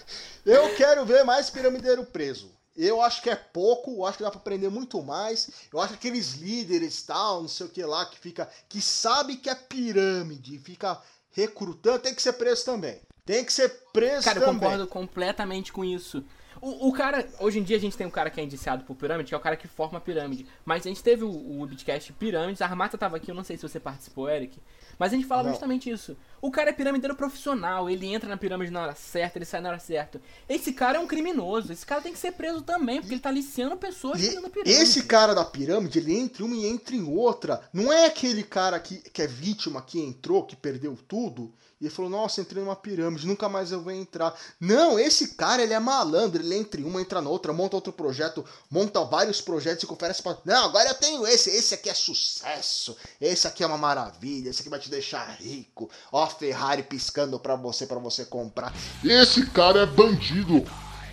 eu 0.46 0.76
quero 0.76 1.06
ver 1.06 1.24
mais 1.24 1.50
piramideiro 1.50 2.06
preso. 2.06 2.52
Eu 2.76 3.02
acho 3.02 3.22
que 3.22 3.30
é 3.30 3.36
pouco, 3.36 3.92
eu 3.92 4.06
acho 4.06 4.18
que 4.18 4.24
dá 4.24 4.32
para 4.32 4.40
aprender 4.40 4.70
muito 4.70 5.02
mais. 5.04 5.50
Eu 5.72 5.80
acho 5.80 5.90
que 5.90 6.08
aqueles 6.08 6.36
líderes 6.36 7.04
tal, 7.04 7.42
não 7.42 7.50
sei 7.50 7.66
o 7.66 7.70
que 7.70 7.84
lá, 7.84 8.06
que 8.06 8.18
fica. 8.18 8.50
que 8.70 8.82
sabe 8.82 9.36
que 9.36 9.50
é 9.50 9.56
pirâmide, 9.56 10.58
fica 10.60 11.00
recrutando, 11.32 12.00
tem 12.00 12.16
que 12.16 12.22
ser 12.22 12.34
preso 12.34 12.66
também. 12.66 13.00
Tem 13.26 13.46
que 13.46 13.54
ser 13.54 13.70
preso 13.94 14.24
Cara, 14.24 14.40
também. 14.40 14.56
eu 14.56 14.60
concordo 14.60 14.88
completamente 14.88 15.72
com 15.72 15.84
isso. 15.84 16.24
O, 16.62 16.90
o, 16.90 16.94
cara, 16.94 17.28
hoje 17.40 17.58
em 17.60 17.64
dia 17.64 17.78
a 17.78 17.80
gente 17.80 17.98
tem 17.98 18.06
um 18.06 18.12
cara 18.12 18.30
que 18.30 18.40
é 18.40 18.44
indiciado 18.44 18.84
por 18.84 18.96
pirâmide, 18.96 19.30
que 19.30 19.34
é 19.34 19.38
o 19.38 19.42
cara 19.42 19.58
que 19.58 19.68
forma 19.68 19.98
a 19.98 20.02
pirâmide. 20.02 20.46
Mas 20.64 20.86
a 20.86 20.90
gente 20.90 21.02
teve 21.02 21.24
o, 21.24 21.30
o 21.62 21.66
Bitcast 21.66 22.14
Pirâmides, 22.14 22.62
a 22.62 22.66
Armata 22.66 22.98
tava 22.98 23.18
aqui, 23.18 23.32
eu 23.32 23.36
não 23.36 23.44
sei 23.44 23.58
se 23.58 23.64
você 23.68 23.80
participou, 23.80 24.30
Eric. 24.30 24.60
Mas 25.00 25.12
a 25.12 25.16
gente 25.16 25.26
falava 25.26 25.48
Não. 25.48 25.54
justamente 25.56 25.90
isso. 25.90 26.16
O 26.40 26.52
cara 26.52 26.70
é 26.70 26.74
piramideiro 26.74 27.16
profissional, 27.16 27.90
ele 27.90 28.06
entra 28.06 28.30
na 28.30 28.38
pirâmide 28.38 28.72
na 28.72 28.84
hora 28.84 28.94
certa, 28.96 29.40
ele 29.40 29.46
sai 29.46 29.60
na 29.62 29.70
hora 29.70 29.80
certa. 29.80 30.22
Esse 30.48 30.72
cara 30.74 30.98
é 30.98 31.02
um 31.02 31.08
criminoso, 31.08 31.74
esse 31.74 31.86
cara 31.86 32.02
tem 32.02 32.14
que 32.14 32.20
ser 32.20 32.34
preso 32.34 32.62
também, 32.62 33.00
porque 33.02 33.16
ele 33.16 33.22
tá 33.22 33.30
aliciando 33.30 33.76
pessoas 33.78 34.22
E 34.22 34.28
fazendo 34.28 34.50
pirâmide. 34.50 34.72
esse 34.80 35.04
cara 35.04 35.34
da 35.34 35.44
pirâmide, 35.44 35.98
ele 35.98 36.16
entra 36.16 36.44
em 36.44 36.46
uma 36.46 36.56
e 36.56 36.68
entra 36.68 36.96
em 36.96 37.04
outra. 37.04 37.62
Não 37.74 37.92
é 37.92 38.06
aquele 38.06 38.44
cara 38.44 38.80
que, 38.80 38.98
que 38.98 39.22
é 39.24 39.28
vítima 39.28 39.82
que 39.82 40.00
entrou, 40.00 40.44
que 40.46 40.56
perdeu 40.56 40.96
tudo, 41.08 41.52
e 41.82 41.86
ele 41.86 41.94
falou, 41.94 42.12
nossa, 42.12 42.40
entrei 42.40 42.64
numa 42.64 42.76
pirâmide, 42.76 43.26
nunca 43.26 43.50
mais 43.50 43.72
eu 43.72 43.82
vou 43.82 43.92
entrar. 43.92 44.40
Não, 44.60 45.00
esse 45.00 45.30
cara, 45.30 45.64
ele 45.64 45.74
é 45.74 45.80
malandro, 45.80 46.40
ele 46.40 46.56
entra 46.56 46.80
em 46.80 46.84
uma, 46.84 47.02
entra 47.02 47.20
na 47.20 47.30
outra, 47.30 47.52
monta 47.52 47.76
outro 47.76 47.92
projeto, 47.92 48.46
monta 48.70 49.04
vários 49.04 49.42
projetos 49.42 49.84
e 49.84 49.92
oferece 49.92 50.22
pra... 50.22 50.38
Não, 50.46 50.66
agora 50.66 50.90
eu 50.90 50.94
tenho 50.94 51.26
esse, 51.26 51.50
esse 51.50 51.74
aqui 51.74 51.90
é 51.90 51.94
sucesso, 51.96 52.96
esse 53.20 53.48
aqui 53.48 53.64
é 53.64 53.68
uma 53.68 53.80
maravilha, 53.80 54.50
esse 54.50 54.62
aqui 54.62 54.70
vai 54.70 54.80
te 54.80 54.92
deixar 54.92 55.28
rico. 55.40 55.90
Ó 56.12 56.24
a 56.24 56.28
Ferrari 56.28 56.84
piscando 56.84 57.40
pra 57.40 57.56
você, 57.56 57.88
pra 57.88 57.98
você 57.98 58.26
comprar. 58.26 58.72
Esse 59.04 59.48
cara 59.48 59.80
é 59.80 59.86
bandido. 59.88 60.64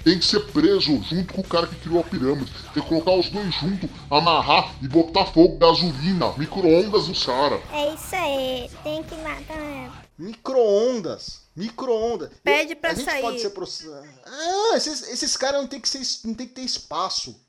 Tem 0.04 0.18
que 0.18 0.24
ser 0.24 0.40
preso 0.52 1.02
junto 1.02 1.34
com 1.34 1.40
o 1.40 1.48
cara 1.48 1.66
que 1.66 1.76
criou 1.76 2.00
a 2.00 2.04
pirâmide. 2.04 2.50
Tem 2.72 2.82
que 2.82 2.88
colocar 2.88 3.12
os 3.12 3.28
dois 3.28 3.54
juntos, 3.54 3.90
amarrar 4.11 4.74
e 4.82 4.88
botar 4.88 5.26
fogo, 5.26 5.58
gasolina, 5.58 6.32
micro-ondas 6.37 7.08
nos 7.08 7.24
caras. 7.24 7.61
É 7.72 7.94
isso 7.94 8.14
aí, 8.14 8.70
tem 8.82 9.02
que 9.02 9.14
matar. 9.16 10.08
Micro-ondas. 10.18 11.42
Micro-ondas. 11.54 12.30
Pede 12.42 12.74
pra 12.74 12.90
a 12.90 12.94
gente 12.94 13.04
sair. 13.04 13.22
pode 13.22 13.40
ser 13.40 13.50
processado. 13.50 14.08
Ah, 14.24 14.76
esses, 14.76 15.08
esses 15.08 15.37
caras 15.37 15.61
não 15.61 15.68
tem 15.68 15.80
que 15.80 15.88
ser, 15.88 16.02
não 16.26 16.34
tem 16.34 16.46
que 16.46 16.54
ter 16.54 16.62
espaço. 16.62 17.40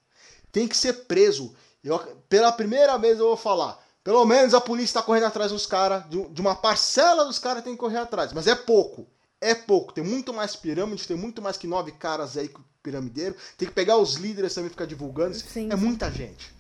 Tem 0.52 0.68
que 0.68 0.78
ser 0.78 1.06
preso. 1.06 1.54
Eu, 1.84 1.98
pela 2.28 2.52
primeira 2.52 2.98
vez 2.98 3.20
eu 3.20 3.28
vou 3.28 3.38
falar. 3.38 3.80
Pelo 4.04 4.26
menos 4.26 4.54
a 4.54 4.62
polícia 4.62 5.00
tá 5.00 5.06
correndo 5.06 5.26
atrás 5.26 5.52
dos 5.52 5.66
caras. 5.66 6.08
De, 6.10 6.28
de 6.30 6.42
uma 6.42 6.56
parcela 6.56 7.26
dos 7.26 7.40
caras 7.40 7.64
tem 7.64 7.74
que 7.74 7.80
correr 7.80 7.98
atrás. 7.98 8.34
Mas 8.34 8.48
é 8.48 8.56
pouco. 8.56 9.08
É 9.42 9.56
pouco. 9.56 9.94
Tem 9.94 10.04
muito 10.04 10.34
mais 10.34 10.56
pirâmide, 10.56 11.08
tem 11.08 11.16
muito 11.16 11.42
mais 11.42 11.58
que 11.58 11.68
nove 11.68 11.92
caras 11.92 12.38
aí 12.38 12.48
com 12.48 12.62
piramideiro. 12.84 13.36
Tem 13.58 13.68
que 13.68 13.74
pegar 13.74 13.98
os 13.98 14.16
líderes 14.16 14.54
também 14.54 14.68
e 14.68 14.72
ficar 14.72 14.86
divulgando. 14.86 15.36
Sim, 15.36 15.70
é 15.72 15.78
sim. 15.78 15.84
muita 15.84 16.12
gente. 16.12 16.54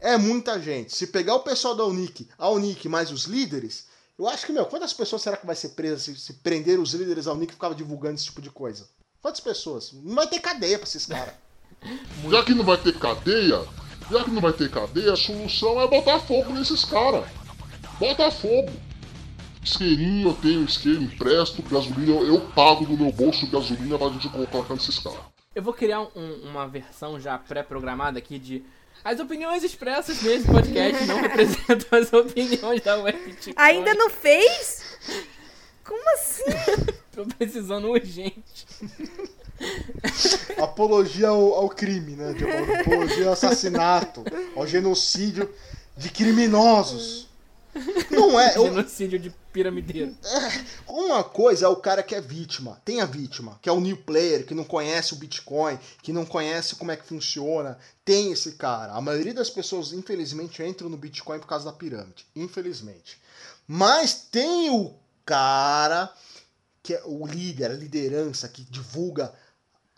É 0.00 0.16
muita 0.16 0.60
gente. 0.60 0.94
Se 0.94 1.06
pegar 1.06 1.34
o 1.34 1.40
pessoal 1.40 1.74
da 1.74 1.84
Unic, 1.84 2.28
a 2.38 2.48
Unic 2.48 2.88
mais 2.88 3.10
os 3.10 3.24
líderes, 3.24 3.86
eu 4.18 4.28
acho 4.28 4.46
que, 4.46 4.52
meu, 4.52 4.66
quantas 4.66 4.92
pessoas 4.92 5.22
será 5.22 5.36
que 5.36 5.46
vai 5.46 5.56
ser 5.56 5.70
presa 5.70 5.98
se, 5.98 6.14
se 6.18 6.34
prender 6.34 6.78
os 6.78 6.92
líderes 6.92 7.26
da 7.26 7.32
Unic 7.32 7.52
e 7.52 7.54
ficava 7.54 7.74
divulgando 7.74 8.14
esse 8.14 8.24
tipo 8.24 8.40
de 8.42 8.50
coisa? 8.50 8.88
Quantas 9.22 9.40
pessoas? 9.40 9.92
Não 9.92 10.14
vai 10.14 10.26
ter 10.26 10.40
cadeia 10.40 10.78
pra 10.78 10.88
esses 10.88 11.06
caras. 11.06 11.34
Já 12.30 12.42
que 12.44 12.54
não 12.54 12.64
vai 12.64 12.76
ter 12.76 12.98
cadeia, 12.98 13.66
já 14.10 14.24
que 14.24 14.30
não 14.30 14.42
vai 14.42 14.52
ter 14.52 14.70
cadeia, 14.70 15.12
a 15.12 15.16
solução 15.16 15.80
é 15.80 15.86
botar 15.86 16.18
fogo 16.20 16.52
nesses 16.52 16.84
caras. 16.84 17.24
Bota 17.98 18.30
fogo. 18.30 18.70
Isqueirinho, 19.62 20.28
eu 20.28 20.34
tenho 20.34 20.64
isqueiro, 20.64 21.02
empresto, 21.02 21.62
gasolina, 21.62 22.12
eu, 22.12 22.26
eu 22.26 22.40
pago 22.52 22.86
do 22.86 22.96
meu 22.96 23.12
bolso 23.12 23.46
gasolina 23.50 23.98
pra 23.98 24.08
gente 24.08 24.28
colocar 24.30 24.72
nesses 24.74 24.98
caras. 24.98 25.20
Eu 25.54 25.62
vou 25.62 25.74
criar 25.74 26.00
um- 26.00 26.40
uma 26.44 26.66
versão 26.66 27.20
já 27.20 27.36
pré-programada 27.36 28.18
aqui 28.18 28.38
de. 28.38 28.62
As 29.04 29.18
opiniões 29.18 29.62
expressas 29.64 30.22
nesse 30.22 30.46
podcast 30.46 31.04
não 31.06 31.20
representam 31.20 31.98
as 31.98 32.12
opiniões 32.12 32.80
da 32.82 32.96
Web 32.98 33.36
Ainda 33.56 33.94
não 33.94 34.10
fez? 34.10 34.82
Como 35.84 36.14
assim? 36.14 36.44
Tô 37.12 37.24
precisando 37.26 37.88
urgente. 37.88 38.66
Apologia 40.62 41.28
ao, 41.28 41.54
ao 41.54 41.68
crime, 41.68 42.12
né? 42.16 42.34
Apologia 42.80 43.26
ao 43.26 43.32
assassinato, 43.32 44.24
ao 44.56 44.66
genocídio 44.66 45.50
de 45.96 46.10
criminosos. 46.10 47.28
Não 48.10 48.38
é. 48.38 48.54
eu- 48.58 48.64
Genocídio 48.64 49.18
de 49.18 49.30
piramideiro. 49.52 50.16
Uma 50.86 51.22
coisa 51.24 51.66
é 51.66 51.68
o 51.68 51.76
cara 51.76 52.02
que 52.02 52.14
é 52.14 52.20
vítima, 52.20 52.80
tem 52.84 53.00
a 53.00 53.06
vítima, 53.06 53.58
que 53.62 53.68
é 53.68 53.72
o 53.72 53.80
new 53.80 53.96
player, 53.96 54.44
que 54.46 54.54
não 54.54 54.64
conhece 54.64 55.12
o 55.12 55.16
Bitcoin, 55.16 55.78
que 56.02 56.12
não 56.12 56.24
conhece 56.24 56.76
como 56.76 56.90
é 56.92 56.96
que 56.96 57.06
funciona. 57.06 57.78
Tem 58.04 58.32
esse 58.32 58.52
cara. 58.52 58.92
A 58.92 59.00
maioria 59.00 59.34
das 59.34 59.50
pessoas, 59.50 59.92
infelizmente, 59.92 60.62
entram 60.62 60.88
no 60.88 60.96
Bitcoin 60.96 61.38
por 61.38 61.46
causa 61.46 61.64
da 61.66 61.72
pirâmide. 61.72 62.26
Infelizmente. 62.34 63.18
Mas 63.66 64.14
tem 64.14 64.70
o 64.70 64.94
cara 65.24 66.12
que 66.82 66.94
é 66.94 67.02
o 67.04 67.26
líder, 67.26 67.70
a 67.70 67.74
liderança, 67.74 68.48
que 68.48 68.62
divulga 68.62 69.32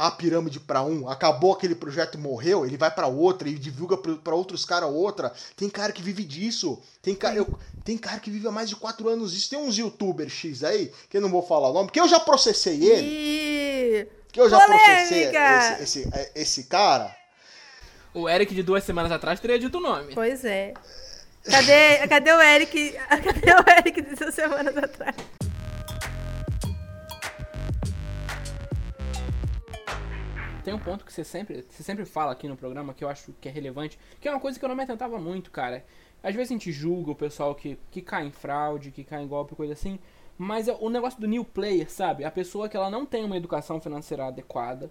a 0.07 0.11
pirâmide 0.11 0.59
para 0.59 0.83
um, 0.83 1.09
acabou 1.09 1.53
aquele 1.53 1.75
projeto, 1.75 2.19
morreu, 2.19 2.67
ele 2.67 2.77
vai 2.77 2.91
para 2.91 3.07
outra 3.07 3.49
e 3.49 3.55
divulga 3.55 3.97
para 3.97 4.35
outros 4.35 4.65
caras 4.65 4.91
outra. 4.91 5.33
Tem 5.57 5.69
cara 5.71 5.93
que 5.93 6.03
vive 6.03 6.25
disso. 6.25 6.81
Tem 7.01 7.15
cara, 7.15 7.37
eu- 7.37 7.59
tem 7.85 7.97
cara 7.97 8.19
que 8.19 8.31
vive 8.31 8.49
há 8.49 8.51
mais 8.51 8.69
de 8.69 8.75
quatro 8.77 9.09
anos 9.09 9.33
disso. 9.33 9.51
Tem 9.51 9.59
uns 9.59 9.77
youtubers 9.79 10.33
X 10.33 10.65
aí, 10.65 10.93
que 11.09 11.17
eu 11.17 11.21
não 11.21 11.29
vou 11.31 11.43
falar 11.43 11.69
o 11.71 11.73
nome, 11.73 11.91
que 11.91 12.01
eu 12.01 12.09
já 12.09 12.19
processei 12.19 12.83
ele, 12.85 14.09
que 14.33 14.41
eu 14.41 14.51
já 14.51 14.59
processei 14.67 15.31
esse, 15.31 15.83
esse, 16.01 16.31
esse 16.35 16.65
cara. 16.65 17.15
O 18.15 18.29
Eric 18.29 18.55
de 18.55 18.63
duas 18.63 18.85
semanas 18.85 19.11
atrás 19.13 19.39
teria 19.41 19.59
dito 19.59 19.79
o 19.79 19.81
nome. 19.81 20.15
pois 20.15 20.45
é. 20.45 20.75
Cadê, 21.45 22.07
cadê 22.09 22.33
o 22.33 22.41
Eric? 22.41 22.93
Cadê 23.09 23.53
o 23.53 23.79
Eric 23.79 24.03
de 24.03 24.15
duas 24.15 24.35
semanas 24.35 24.77
atrás? 24.77 25.17
Tem 30.65 30.73
um 30.73 30.79
ponto 30.79 31.05
que 31.05 31.13
você 31.13 31.25
sempre, 31.25 31.65
você 31.69 31.83
sempre 31.83 32.05
fala 32.05 32.33
aqui 32.33 32.47
no 32.47 32.57
programa 32.57 32.95
que 32.95 33.03
eu 33.03 33.09
acho 33.09 33.33
que 33.41 33.49
é 33.49 33.53
relevante, 33.53 33.99
que 34.21 34.29
é 34.29 34.31
uma 34.31 34.41
coisa 34.41 34.59
que 34.59 34.65
eu 34.65 34.69
não 34.69 34.77
me 34.77 34.83
atentava 34.83 35.19
muito, 35.19 35.51
cara. 35.51 35.85
Às 36.23 36.35
vezes 36.35 36.51
a 36.51 36.55
gente 36.55 36.71
julga 36.71 37.11
o 37.11 37.17
pessoal 37.17 37.55
que, 37.55 37.77
que 37.91 38.01
cai 38.01 38.25
em 38.25 38.31
fraude, 38.31 38.93
que 38.93 39.03
cai 39.03 39.23
em 39.23 39.27
golpe, 39.27 39.57
coisa 39.57 39.73
assim. 39.73 39.99
Mas 40.39 40.69
é 40.69 40.77
o 40.81 40.89
negócio 40.89 41.21
do 41.21 41.27
new 41.27 41.45
player, 41.45 41.91
sabe? 41.91 42.25
A 42.25 42.31
pessoa 42.31 42.69
que 42.69 42.77
ela 42.77 42.91
não 42.91 43.05
tem 43.05 43.25
uma 43.25 43.37
educação 43.37 43.81
financeira 43.81 44.27
adequada. 44.27 44.91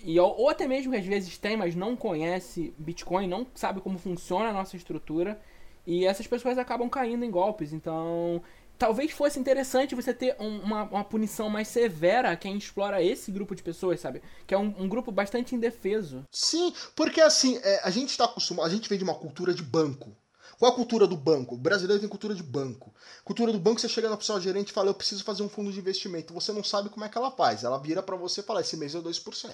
E, 0.00 0.18
ou, 0.18 0.36
ou 0.36 0.48
até 0.48 0.66
mesmo 0.66 0.92
que 0.92 0.98
às 0.98 1.06
vezes 1.06 1.38
tem, 1.38 1.56
mas 1.56 1.76
não 1.76 1.96
conhece 1.96 2.74
Bitcoin, 2.76 3.28
não 3.28 3.46
sabe 3.54 3.80
como 3.80 3.98
funciona 3.98 4.50
a 4.50 4.52
nossa 4.52 4.76
estrutura. 4.76 5.40
E 5.86 6.06
essas 6.06 6.26
pessoas 6.26 6.58
acabam 6.58 6.88
caindo 6.88 7.24
em 7.24 7.30
golpes. 7.30 7.72
Então, 7.72 8.42
talvez 8.78 9.12
fosse 9.12 9.38
interessante 9.38 9.94
você 9.94 10.12
ter 10.12 10.36
um- 10.40 10.60
uma, 10.60 10.82
uma 10.84 11.04
punição 11.04 11.48
mais 11.48 11.68
severa 11.68 12.30
a 12.30 12.36
quem 12.36 12.56
explora 12.56 13.02
esse 13.02 13.30
grupo 13.30 13.54
de 13.54 13.62
pessoas, 13.62 14.00
sabe? 14.00 14.22
Que 14.46 14.54
é 14.54 14.58
um, 14.58 14.74
um 14.82 14.88
grupo 14.88 15.10
bastante 15.12 15.54
indefeso. 15.54 16.24
Sim, 16.30 16.74
porque 16.94 17.20
assim, 17.20 17.58
é, 17.62 17.80
a 17.84 17.90
gente 17.90 18.16
tá 18.16 18.24
acostumado, 18.24 18.66
a 18.66 18.70
gente 18.70 18.88
vem 18.88 18.98
de 18.98 19.04
uma 19.04 19.14
cultura 19.14 19.54
de 19.54 19.62
banco. 19.62 20.16
Qual 20.58 20.70
a 20.70 20.74
cultura 20.74 21.06
do 21.06 21.16
banco? 21.16 21.56
O 21.56 21.58
brasileiro 21.58 22.00
tem 22.00 22.08
cultura 22.08 22.34
de 22.34 22.42
banco. 22.42 22.94
Cultura 23.24 23.52
do 23.52 23.58
banco, 23.58 23.80
você 23.80 23.88
chega 23.88 24.08
na 24.08 24.16
pessoa 24.16 24.40
gerente 24.40 24.68
e 24.70 24.72
fala, 24.72 24.88
eu 24.90 24.94
preciso 24.94 25.24
fazer 25.24 25.42
um 25.42 25.48
fundo 25.48 25.72
de 25.72 25.78
investimento. 25.80 26.32
Você 26.32 26.52
não 26.52 26.62
sabe 26.62 26.88
como 26.90 27.04
é 27.04 27.08
que 27.08 27.18
ela 27.18 27.30
faz. 27.32 27.64
Ela 27.64 27.76
vira 27.78 28.02
pra 28.02 28.14
você 28.16 28.40
e 28.40 28.44
fala, 28.44 28.60
esse 28.60 28.76
mês 28.76 28.94
é 28.94 29.00
2%. 29.00 29.50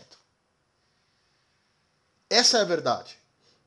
Essa 2.28 2.58
é 2.58 2.60
a 2.60 2.64
verdade. 2.64 3.18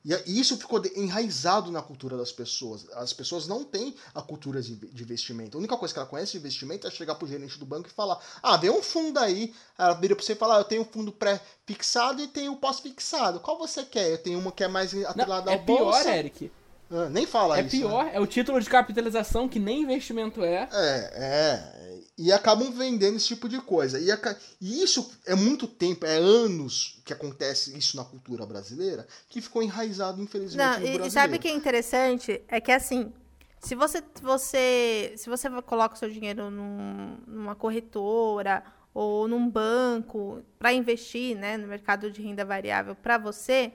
E 0.06 0.40
isso 0.40 0.58
ficou 0.58 0.82
enraizado 0.98 1.72
na 1.72 1.82
cultura 1.82 2.18
das 2.18 2.32
pessoas. 2.32 2.86
As 2.94 3.14
pessoas 3.14 3.48
não 3.48 3.64
têm 3.64 3.96
a 4.14 4.22
cultura 4.22 4.62
de 4.62 4.74
investimento. 5.02 5.58
A 5.58 5.60
única 5.60 5.78
coisa 5.78 5.94
que 5.94 6.00
ela 6.00 6.08
conhece 6.10 6.34
de 6.34 6.40
investimento 6.40 6.86
é 6.86 6.92
chegar 6.92 7.16
pro 7.16 7.28
gerente 7.28 7.58
do 7.58 7.66
banco 7.66 7.88
e 7.88 7.92
falar: 7.92 8.20
Ah, 8.42 8.58
vem 8.58 8.70
um 8.70 8.84
fundo 8.84 9.18
aí. 9.18 9.54
Ela 9.78 9.94
vira 9.94 10.14
pra 10.16 10.24
você 10.26 10.34
e 10.34 10.36
fala: 10.36 10.58
ah, 10.58 10.60
Eu 10.60 10.66
tenho 10.66 10.82
um 10.82 10.86
fundo 10.86 11.12
pré-fixado 11.12 12.22
e 12.22 12.28
tenho 12.28 12.52
o 12.52 12.58
pós-fixado. 12.58 13.40
Qual 13.40 13.58
você 13.58 13.84
quer? 13.84 14.10
Eu 14.12 14.18
tenho 14.18 14.40
uma 14.40 14.52
que 14.52 14.64
é 14.64 14.68
mais 14.68 14.94
atrelada 15.06 15.52
é 15.52 15.56
à 15.56 15.60
pior, 15.60 15.78
bolsa. 15.78 16.16
Eric. 16.16 16.52
Ah, 16.92 17.10
nem 17.10 17.26
fala 17.26 17.58
É 17.58 17.64
isso. 17.64 17.76
né? 17.76 17.82
pior, 17.82 18.10
é 18.14 18.20
o 18.20 18.28
título 18.28 18.60
de 18.60 18.70
capitalização 18.70 19.48
que 19.48 19.58
nem 19.58 19.82
investimento 19.84 20.44
é. 20.44 20.68
É, 20.72 21.12
é. 21.16 21.93
E 22.16 22.32
acabam 22.32 22.72
vendendo 22.72 23.16
esse 23.18 23.28
tipo 23.28 23.50
de 23.50 23.60
coisa. 23.60 24.00
E, 24.00 24.12
aca- 24.12 24.38
e 24.62 24.84
isso 24.84 25.12
é 25.26 25.34
muito 25.34 25.66
tempo, 25.68 26.06
é 26.06 26.16
anos 26.18 27.02
que 27.04 27.12
acontece 27.12 27.76
isso 27.78 27.98
na 27.98 28.04
cultura 28.06 28.46
brasileira, 28.46 29.08
que 29.28 29.42
ficou 29.42 29.64
enraizado, 29.64 30.22
infelizmente, 30.22 30.58
Não, 30.58 30.74
no 30.74 30.78
e- 30.78 30.80
brasileiro. 30.82 31.08
e 31.08 31.12
sabe 31.12 31.38
o 31.38 31.40
que 31.40 31.48
é 31.48 31.52
interessante? 31.52 32.40
É 32.48 32.62
que 32.62 32.72
assim, 32.72 33.12
se 33.60 33.74
você, 33.74 34.04
você, 34.22 35.14
se 35.18 35.28
você 35.28 35.50
coloca 35.64 35.96
o 35.96 35.98
seu 35.98 36.08
dinheiro 36.10 36.52
num- 36.52 37.18
numa 37.26 37.56
corretora 37.56 38.64
ou 38.94 39.28
num 39.28 39.50
banco 39.50 40.44
para 40.60 40.72
investir, 40.72 41.36
né, 41.36 41.58
no 41.58 41.68
mercado 41.68 42.12
de 42.12 42.22
renda 42.22 42.46
variável 42.46 42.94
para 42.96 43.18
você, 43.18 43.74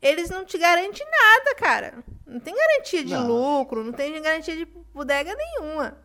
eles 0.00 0.30
não 0.30 0.42
te 0.44 0.56
garantem 0.56 1.06
nada, 1.10 1.54
cara. 1.56 2.04
Não 2.26 2.40
tem 2.40 2.54
garantia 2.54 3.04
de 3.04 3.12
Não. 3.12 3.26
lucro, 3.26 3.84
não 3.84 3.92
tem 3.92 4.20
garantia 4.22 4.56
de 4.56 4.64
bodega 4.94 5.34
nenhuma. 5.34 5.98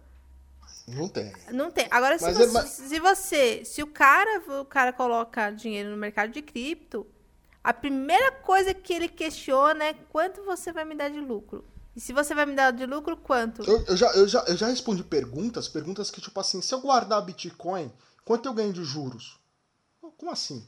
Não 0.87 1.07
tem. 1.07 1.33
Não 1.51 1.71
tem. 1.71 1.87
Agora, 1.91 2.17
se 2.17 2.25
você, 2.33 2.43
é 2.43 2.47
ma- 2.47 2.65
se 2.65 2.99
você, 2.99 3.65
se 3.65 3.83
o 3.83 3.87
cara, 3.87 4.41
o 4.61 4.65
cara 4.65 4.91
coloca 4.91 5.51
dinheiro 5.51 5.89
no 5.89 5.97
mercado 5.97 6.31
de 6.31 6.41
cripto, 6.41 7.05
a 7.63 7.73
primeira 7.73 8.31
coisa 8.31 8.73
que 8.73 8.93
ele 8.93 9.07
questiona 9.07 9.83
é 9.85 9.93
quanto 9.93 10.43
você 10.43 10.71
vai 10.71 10.83
me 10.83 10.95
dar 10.95 11.09
de 11.09 11.19
lucro. 11.21 11.63
E 11.95 11.99
se 11.99 12.13
você 12.13 12.33
vai 12.33 12.45
me 12.45 12.55
dar 12.55 12.71
de 12.71 12.85
lucro, 12.85 13.15
quanto? 13.17 13.63
Eu, 13.63 13.83
eu 13.85 13.97
já, 13.97 14.07
eu, 14.13 14.27
já, 14.27 14.43
eu 14.47 14.55
já 14.57 14.67
respondi 14.67 15.03
perguntas, 15.03 15.67
perguntas 15.67 16.09
que, 16.09 16.21
tipo 16.21 16.39
assim, 16.39 16.61
se 16.61 16.73
eu 16.73 16.81
guardar 16.81 17.21
Bitcoin, 17.21 17.91
quanto 18.25 18.47
eu 18.47 18.53
ganho 18.53 18.73
de 18.73 18.83
juros? 18.83 19.39
Como 20.17 20.31
assim? 20.31 20.65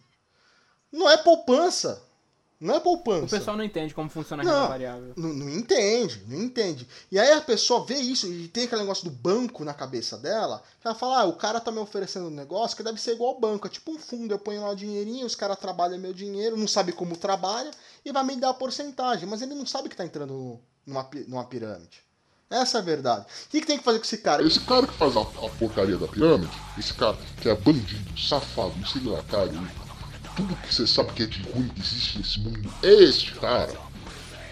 Não 0.91 1.09
é 1.09 1.17
poupança. 1.17 2.03
Não 2.63 2.75
é 2.75 2.79
poupança. 2.79 3.25
O 3.25 3.29
pessoal 3.29 3.57
não 3.57 3.63
entende 3.63 3.93
como 3.93 4.09
funciona 4.09 4.41
a 4.41 4.45
Não, 4.45 4.53
renda 4.53 4.67
variável. 4.67 5.13
Não, 5.17 5.33
não 5.33 5.49
entende, 5.49 6.23
não 6.29 6.41
entende. 6.41 6.87
E 7.11 7.19
aí 7.19 7.33
a 7.33 7.41
pessoa 7.41 7.85
vê 7.85 7.95
isso 7.95 8.25
e 8.25 8.47
tem 8.47 8.63
aquele 8.63 8.81
negócio 8.81 9.03
do 9.03 9.11
banco 9.11 9.65
na 9.65 9.73
cabeça 9.73 10.17
dela, 10.17 10.63
que 10.79 10.87
ela 10.87 10.95
fala, 10.95 11.19
ah, 11.19 11.25
o 11.25 11.33
cara 11.33 11.59
tá 11.59 11.73
me 11.73 11.79
oferecendo 11.79 12.27
um 12.27 12.29
negócio 12.29 12.77
que 12.77 12.81
deve 12.81 13.01
ser 13.01 13.15
igual 13.15 13.33
ao 13.33 13.39
banco. 13.39 13.67
É 13.67 13.69
tipo 13.69 13.91
um 13.91 13.99
fundo, 13.99 14.33
eu 14.33 14.39
ponho 14.39 14.61
lá 14.61 14.69
o 14.69 14.75
dinheirinho, 14.75 15.25
os 15.25 15.35
caras 15.35 15.59
trabalham 15.59 15.99
meu 15.99 16.13
dinheiro, 16.13 16.55
não 16.55 16.67
sabe 16.67 16.93
como 16.93 17.17
trabalha, 17.17 17.69
e 18.05 18.13
vai 18.13 18.23
me 18.23 18.37
dar 18.37 18.51
a 18.51 18.53
porcentagem. 18.53 19.27
Mas 19.27 19.41
ele 19.41 19.55
não 19.55 19.65
sabe 19.65 19.89
que 19.89 19.97
tá 19.97 20.05
entrando 20.05 20.57
numa, 20.85 21.09
numa 21.27 21.43
pirâmide. 21.43 22.01
Essa 22.49 22.77
é 22.77 22.81
a 22.81 22.83
verdade. 22.83 23.25
O 23.47 23.49
que, 23.49 23.61
que 23.61 23.67
tem 23.67 23.77
que 23.77 23.83
fazer 23.83 23.97
com 23.97 24.05
esse 24.05 24.17
cara? 24.19 24.41
Esse 24.41 24.59
cara 24.61 24.87
que 24.87 24.93
faz 24.93 25.17
a, 25.17 25.21
a 25.21 25.49
porcaria 25.59 25.97
da 25.97 26.07
pirâmide, 26.07 26.53
esse 26.77 26.93
cara 26.93 27.17
que 27.41 27.49
é 27.49 27.55
bandido, 27.55 28.17
safado, 28.17 28.73
estelionatário, 28.81 29.59
tudo 30.35 30.55
que 30.57 30.73
você 30.73 30.87
sabe 30.87 31.13
que 31.13 31.23
é 31.23 31.25
de 31.25 31.41
ruim 31.51 31.67
que 31.69 31.81
existe 31.81 32.17
nesse 32.17 32.39
mundo 32.39 32.71
é 32.83 32.91
este 33.03 33.33
cara. 33.35 33.73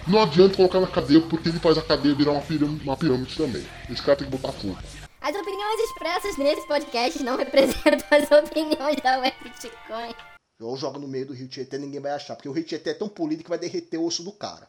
Não 0.08 0.22
adianta 0.22 0.56
colocar 0.58 0.80
na 0.80 0.88
cadeia 0.88 1.22
porque 1.22 1.50
ele 1.50 1.60
faz 1.60 1.78
a 1.78 1.82
cadeia 1.82 2.16
virar 2.16 2.32
uma 2.32 2.42
pirâmide, 2.42 2.84
uma 2.84 2.98
pirâmide 2.98 3.36
também. 3.36 3.66
Esse 3.90 4.02
cara 4.02 4.18
tem 4.18 4.28
que 4.30 4.36
botar 4.36 4.52
fogo. 4.52 4.78
As 5.22 5.36
opiniões 5.36 5.80
expressas 5.82 6.38
nesse 6.38 6.68
podcast 6.68 7.22
não 7.24 7.38
representam 7.38 8.06
as 8.10 8.32
opiniões 8.32 8.96
da 9.04 9.20
Web 9.20 9.36
Bitcoin. 9.44 10.14
Eu 10.60 10.76
jogo 10.76 11.00
no 11.00 11.08
meio 11.08 11.28
do 11.28 11.34
Rio 11.34 11.48
Tietê, 11.48 11.78
ninguém 11.78 12.00
vai 12.00 12.12
achar, 12.12 12.36
porque 12.36 12.50
o 12.50 12.52
Rio 12.52 12.64
Tietê 12.64 12.92
é 12.92 12.94
tão 12.96 13.08
polido 13.08 13.44
que 13.44 13.50
vai 13.50 13.58
derreter 13.60 13.98
o 13.98 14.06
osso 14.06 14.24
do 14.24 14.32
cara. 14.32 14.68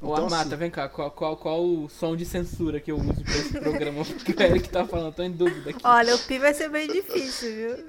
Ô, 0.00 0.12
Então, 0.12 0.24
Armata, 0.24 0.48
assim- 0.48 0.56
vem 0.56 0.70
cá, 0.70 0.88
qual, 0.88 1.10
qual, 1.10 1.36
qual 1.36 1.64
o 1.64 1.88
som 1.88 2.16
de 2.16 2.24
censura 2.24 2.80
que 2.80 2.90
eu 2.90 2.96
uso 2.98 3.22
pra 3.22 3.34
esse 3.36 3.52
programa? 3.60 4.04
Porque 4.04 4.32
o 4.34 4.42
Eric 4.42 4.68
tá 4.68 4.84
falando, 4.84 5.14
tô 5.14 5.22
em 5.22 5.30
dúvida 5.30 5.70
aqui. 5.70 5.80
Olha, 5.84 6.14
o 6.14 6.18
pi 6.20 6.38
vai 6.38 6.54
ser 6.54 6.68
bem 6.70 6.86
difícil, 6.88 7.52
viu? 7.54 7.84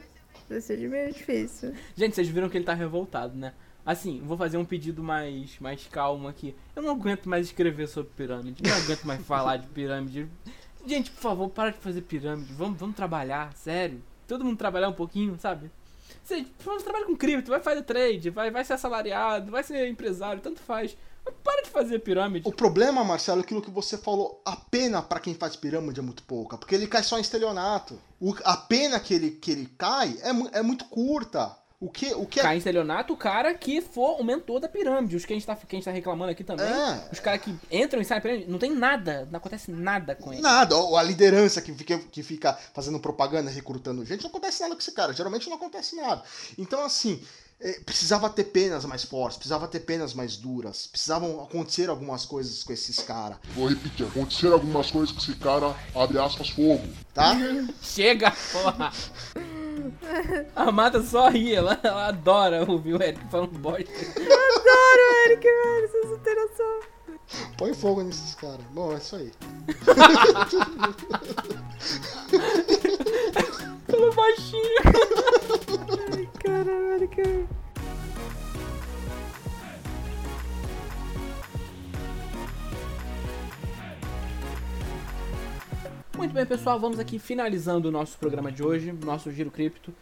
Vai 0.54 0.62
ser 0.62 0.78
meio 0.78 1.12
difícil. 1.12 1.74
Gente, 1.96 2.16
vocês 2.16 2.28
viram 2.28 2.48
que 2.48 2.58
ele 2.58 2.66
tá 2.66 2.74
revoltado, 2.74 3.36
né? 3.36 3.54
Assim, 3.86 4.22
vou 4.24 4.38
fazer 4.38 4.58
um 4.58 4.63
pedido 4.63 5.04
mais, 5.04 5.60
mais 5.60 5.88
calmo 5.88 6.28
aqui. 6.28 6.56
Eu 6.76 6.84
não 6.84 6.92
aguento 6.92 7.28
mais 7.28 7.48
escrever 7.48 7.88
sobre 7.88 8.12
pirâmide. 8.16 8.63
Não 8.63 8.76
aguento 8.76 9.04
mais 9.04 9.26
falar 9.26 9.58
de 9.58 9.68
pirâmide. 9.68 10.28
Gente, 10.86 11.12
por 11.12 11.22
favor, 11.22 11.50
para 11.50 11.72
de 11.72 11.80
fazer 11.80 12.02
pirâmide. 12.02 12.54
Vamos, 12.54 12.80
vamos 12.80 12.96
trabalhar, 12.96 13.52
sério. 13.54 14.02
Todo 14.28 14.46
mundo 14.46 14.58
trabalhar 14.58 14.89
um 14.89 14.94
pouquinho, 14.94 15.38
sabe? 15.39 15.72
Você, 16.24 16.46
vamos 16.63 16.84
trabalhar 16.84 17.06
com 17.06 17.16
cripto, 17.18 17.50
vai 17.50 17.60
fazer 17.60 17.82
trade, 17.82 18.30
vai, 18.30 18.52
vai 18.52 18.63
ser 18.63 18.74
assalariado, 18.74 19.52
vai 19.52 19.63
ser 19.63 19.89
empresário, 19.89 20.42
tanto 20.42 20.62
faz. 20.62 20.96
Para 21.44 21.62
de 21.64 21.70
fazer 21.70 22.00
pirâmide. 22.00 22.48
O 22.48 22.52
problema, 22.52 23.04
Marcelo, 23.04 23.42
é 23.42 23.44
aquilo 23.44 23.62
que 23.62 23.72
você 23.72 23.98
falou, 23.98 24.42
a 24.46 24.56
pena 24.56 25.02
pra 25.02 25.20
quem 25.20 25.34
faz 25.34 25.56
pirâmide 25.56 26.00
é 26.00 26.04
muito 26.04 26.24
pouca, 26.24 26.58
porque 26.58 26.76
ele 26.76 26.88
cai 26.88 27.04
só 27.04 27.18
em 27.18 27.22
estelionato. 27.22 28.00
O- 28.20 28.36
a 28.44 28.58
pena 28.58 29.00
que 29.00 29.14
ele, 29.14 29.32
que 29.32 29.52
ele 29.52 29.66
cai 29.78 30.18
é, 30.22 30.60
é 30.60 30.62
muito 30.62 30.86
curta. 30.86 31.56
O 31.80 31.90
que, 31.90 32.14
o 32.14 32.26
que 32.26 32.40
é 32.40 32.44
Cai 32.44 32.56
em 32.56 32.60
estelionato 32.60 33.12
o 33.14 33.18
cara 33.18 33.54
que 33.54 33.82
for 33.82 34.18
o 34.18 34.24
mentor 34.24 34.62
da 34.62 34.70
pirâmide. 34.70 35.18
Os 35.18 35.26
que 35.26 35.34
a 35.34 35.36
gente 35.36 35.46
tá, 35.46 35.54
que 35.54 35.66
a 35.68 35.78
gente 35.78 35.84
tá 35.84 35.92
reclamando 35.92 36.32
aqui 36.32 36.42
também. 36.42 36.66
É. 36.66 37.10
Os 37.12 37.20
caras 37.20 37.42
que 37.42 37.54
entram 37.70 38.02
e 38.02 38.06
saem 38.06 38.20
da 38.20 38.22
pirâmide, 38.22 38.50
não 38.50 38.58
tem 38.58 38.74
nada, 38.74 39.28
não 39.30 39.38
acontece 39.38 39.70
nada 39.70 40.16
com 40.16 40.32
eles. 40.32 40.42
Nada, 40.42 40.78
ou 40.78 40.96
a 40.96 41.04
liderança 41.04 41.62
que 41.62 41.74
fica, 41.74 42.00
que 42.00 42.24
fica 42.24 42.54
fazendo 42.74 43.02
propaganda, 43.02 43.52
recrutando 43.52 44.06
gente, 44.06 44.22
não 44.24 44.30
acontece 44.30 44.62
nada 44.62 44.76
com 44.76 44.80
esse 44.80 44.94
cara. 44.94 45.12
Geralmente 45.12 45.50
não 45.50 45.58
acontece 45.58 45.98
nada. 45.98 46.24
Então, 46.58 46.86
assim, 46.86 47.22
precisava 47.86 48.30
ter 48.30 48.43
penas 48.45 48.86
mais 48.86 49.04
fortes, 49.04 49.38
precisava 49.38 49.67
ter 49.67 49.80
penas 49.82 50.13
mais 50.13 50.38
duras, 50.38 50.88
precisavam 50.88 51.41
acontecer 51.41 51.89
algumas 51.89 52.26
coisas 52.26 52.63
com 52.63 52.71
esses 52.73 52.99
caras, 52.99 53.38
Vou 53.56 53.67
repetir, 53.67 54.06
aconteceram 54.06 54.54
algumas 54.54 54.89
coisas 54.91 55.12
com 55.12 55.19
esse 55.21 55.36
cara, 55.36 55.76
abre 55.95 56.19
aspas, 56.19 56.49
fogo. 56.49 56.88
tá? 57.13 57.36
Chega, 57.82 58.32
porra! 58.52 58.91
A 60.56 60.71
Mata 60.71 61.02
só 61.04 61.30
ri, 61.30 61.54
ela, 61.56 61.78
ela 61.84 62.08
adora 62.08 62.63
ouvir 62.69 62.93
o 62.93 63.04
Eric 63.04 63.19
falando 63.30 63.58
bosta. 63.60 63.84
Adoro, 63.84 65.15
Eric, 65.26 65.43
velho, 65.43 65.88
vocês 65.89 66.10
não 66.10 66.19
têm 66.19 66.36
noção. 66.36 66.80
Põe 67.58 67.73
fogo 67.73 68.04
nesses 68.04 68.36
caras. 68.36 68.62
Bom, 68.71 68.93
é 68.93 68.97
isso 68.97 69.15
aí. 69.15 69.32
Pelo 73.88 74.13
baixinho. 74.13 74.63
Muito 86.18 86.34
bem, 86.34 86.46
pessoal, 86.46 86.80
vamos 86.80 87.00
aqui 87.00 87.20
finalizando 87.20 87.89
o 87.89 87.92
nosso 87.92 88.18
programa 88.18 88.52
de 88.52 88.63
hoje, 88.63 88.92
nosso 89.04 89.32
Giro 89.32 89.52
Cripto. 89.52 89.94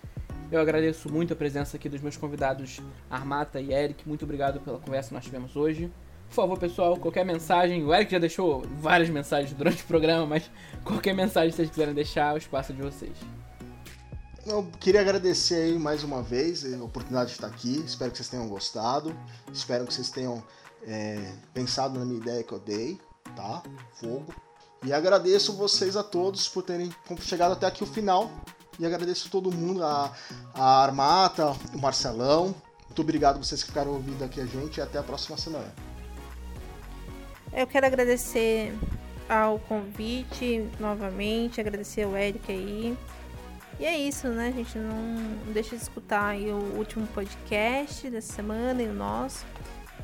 Eu 0.52 0.60
agradeço 0.60 1.12
muito 1.12 1.34
a 1.34 1.36
presença 1.36 1.78
aqui 1.78 1.90
dos 1.90 2.02
meus 2.02 2.16
convidados 2.16 2.80
Armata 3.10 3.60
e 3.60 3.74
Eric. 3.74 4.08
Muito 4.08 4.24
obrigado 4.24 4.60
pela 4.60 4.78
conversa 4.78 5.10
que 5.10 5.16
nós 5.16 5.24
tivemos 5.24 5.56
hoje. 5.56 5.92
Por 6.28 6.36
favor, 6.36 6.60
pessoal, 6.60 6.96
qualquer 6.98 7.26
mensagem. 7.26 7.84
O 7.84 7.94
Eric 7.94 8.12
já 8.12 8.20
deixou 8.20 8.62
várias 8.80 9.10
mensagens 9.10 9.54
durante 9.54 9.84
o 9.84 9.88
programa, 9.88 10.26
mas 10.26 10.52
qualquer 10.84 11.14
mensagem 11.14 11.50
que 11.50 11.56
vocês 11.56 11.70
quiserem 11.70 11.94
deixar, 11.94 12.34
o 12.34 12.38
espaço 12.38 12.72
é 12.72 12.76
de 12.76 12.82
vocês. 12.82 13.41
Eu 14.46 14.68
queria 14.80 15.02
agradecer 15.02 15.56
aí 15.56 15.78
mais 15.78 16.04
uma 16.04 16.24
vez 16.24 16.66
a 16.66 16.84
oportunidade 16.84 17.30
de 17.30 17.36
estar 17.36 17.48
aqui. 17.48 17.84
Espero 17.86 18.10
que 18.10 18.18
vocês 18.18 18.30
tenham 18.30 18.48
gostado. 18.48 19.16
Espero 19.54 19.86
que 19.86 19.94
vocês 19.94 20.10
tenham 20.10 20.44
é, 20.84 21.34
pensado 21.54 22.00
na 22.00 22.06
minha 22.06 22.20
ideia 22.20 22.44
que 22.44 22.52
eu 22.52 22.60
dei, 22.60 23.00
tá? 23.36 23.62
Fogo. 23.94 24.34
E 24.84 24.92
agradeço 24.92 25.54
vocês 25.54 25.96
a 25.96 26.04
todos 26.04 26.50
por 26.50 26.64
terem 26.64 26.92
chegado 27.20 27.52
até 27.52 27.68
aqui 27.68 27.84
o 27.84 27.88
final. 27.88 28.32
E 28.80 28.86
agradeço 28.86 29.30
todo 29.30 29.52
mundo, 29.52 29.84
a, 29.84 30.12
a 30.56 30.84
Armata, 30.84 31.56
o 31.72 31.78
Marcelão. 31.78 32.56
Muito 32.88 33.02
obrigado 33.04 33.38
vocês 33.38 33.62
que 33.62 33.70
ficaram 33.70 33.92
ouvindo 33.92 34.24
aqui 34.24 34.42
a 34.42 34.46
gente 34.46 34.78
e 34.78 34.82
até 34.82 34.98
a 34.98 35.04
próxima 35.04 35.38
semana. 35.38 35.72
Eu 37.54 37.68
quero 37.68 37.86
agradecer 37.86 38.74
ao 39.30 39.60
convite 39.60 40.68
novamente, 40.80 41.62
agradecer 41.62 42.04
ao 42.04 42.18
Eric 42.18 42.52
aí. 42.52 42.98
E 43.82 43.86
é 43.86 43.98
isso, 43.98 44.28
né, 44.28 44.54
gente? 44.56 44.78
Não 44.78 45.52
deixa 45.52 45.76
de 45.76 45.82
escutar 45.82 46.36
o 46.36 46.78
último 46.78 47.08
podcast 47.08 48.08
dessa 48.12 48.32
semana 48.32 48.80
e 48.80 48.86
o 48.88 48.94
nosso. 48.94 49.44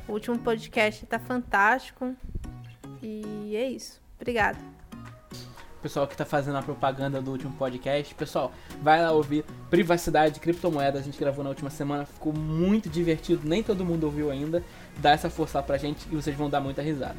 O 0.08 0.14
último 0.14 0.36
podcast 0.36 1.06
tá 1.06 1.16
fantástico. 1.16 2.12
E 3.00 3.54
é 3.54 3.70
isso. 3.70 4.00
Obrigada. 4.16 4.58
pessoal 5.80 6.08
que 6.08 6.16
tá 6.16 6.24
fazendo 6.24 6.58
a 6.58 6.62
propaganda 6.62 7.22
do 7.22 7.30
último 7.30 7.52
podcast. 7.52 8.12
Pessoal, 8.16 8.50
vai 8.82 9.00
lá 9.00 9.12
ouvir 9.12 9.44
Privacidade 9.70 10.34
de 10.34 10.40
Criptomoedas. 10.40 11.02
A 11.02 11.04
gente 11.04 11.16
gravou 11.16 11.44
na 11.44 11.50
última 11.50 11.70
semana, 11.70 12.04
ficou 12.04 12.32
muito 12.32 12.88
divertido. 12.88 13.48
Nem 13.48 13.62
todo 13.62 13.84
mundo 13.84 14.02
ouviu 14.02 14.28
ainda. 14.28 14.60
Dá 14.96 15.12
essa 15.12 15.30
força 15.30 15.58
lá 15.58 15.62
pra 15.62 15.78
gente 15.78 16.04
e 16.10 16.16
vocês 16.16 16.36
vão 16.36 16.50
dar 16.50 16.60
muita 16.60 16.82
risada. 16.82 17.16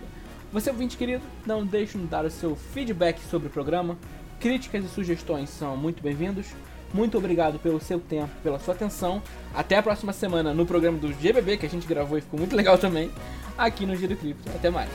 Você, 0.52 0.72
ouvinte 0.72 0.98
querido, 0.98 1.24
não 1.46 1.64
deixe 1.64 1.98
de 1.98 2.06
dar 2.06 2.26
o 2.26 2.30
seu 2.30 2.56
feedback 2.56 3.22
sobre 3.30 3.48
o 3.48 3.52
programa. 3.52 3.98
Críticas 4.40 4.86
e 4.86 4.88
sugestões 4.88 5.50
são 5.50 5.76
muito 5.76 6.02
bem-vindos. 6.02 6.48
Muito 6.94 7.18
obrigado 7.18 7.60
pelo 7.60 7.80
seu 7.80 8.00
tempo, 8.00 8.32
pela 8.42 8.58
sua 8.58 8.74
atenção. 8.74 9.22
Até 9.54 9.76
a 9.78 9.84
próxima 9.84 10.14
semana 10.14 10.54
no 10.54 10.66
programa 10.66 10.98
do 10.98 11.12
GBB, 11.12 11.58
que 11.58 11.66
a 11.66 11.70
gente 11.70 11.86
gravou 11.86 12.18
e 12.18 12.22
ficou 12.22 12.40
muito 12.40 12.56
legal 12.56 12.78
também, 12.78 13.12
aqui 13.58 13.86
no 13.86 13.96
Giro 13.98 14.16
Cripto. 14.16 14.50
Até 14.56 14.70
mais. 14.70 14.90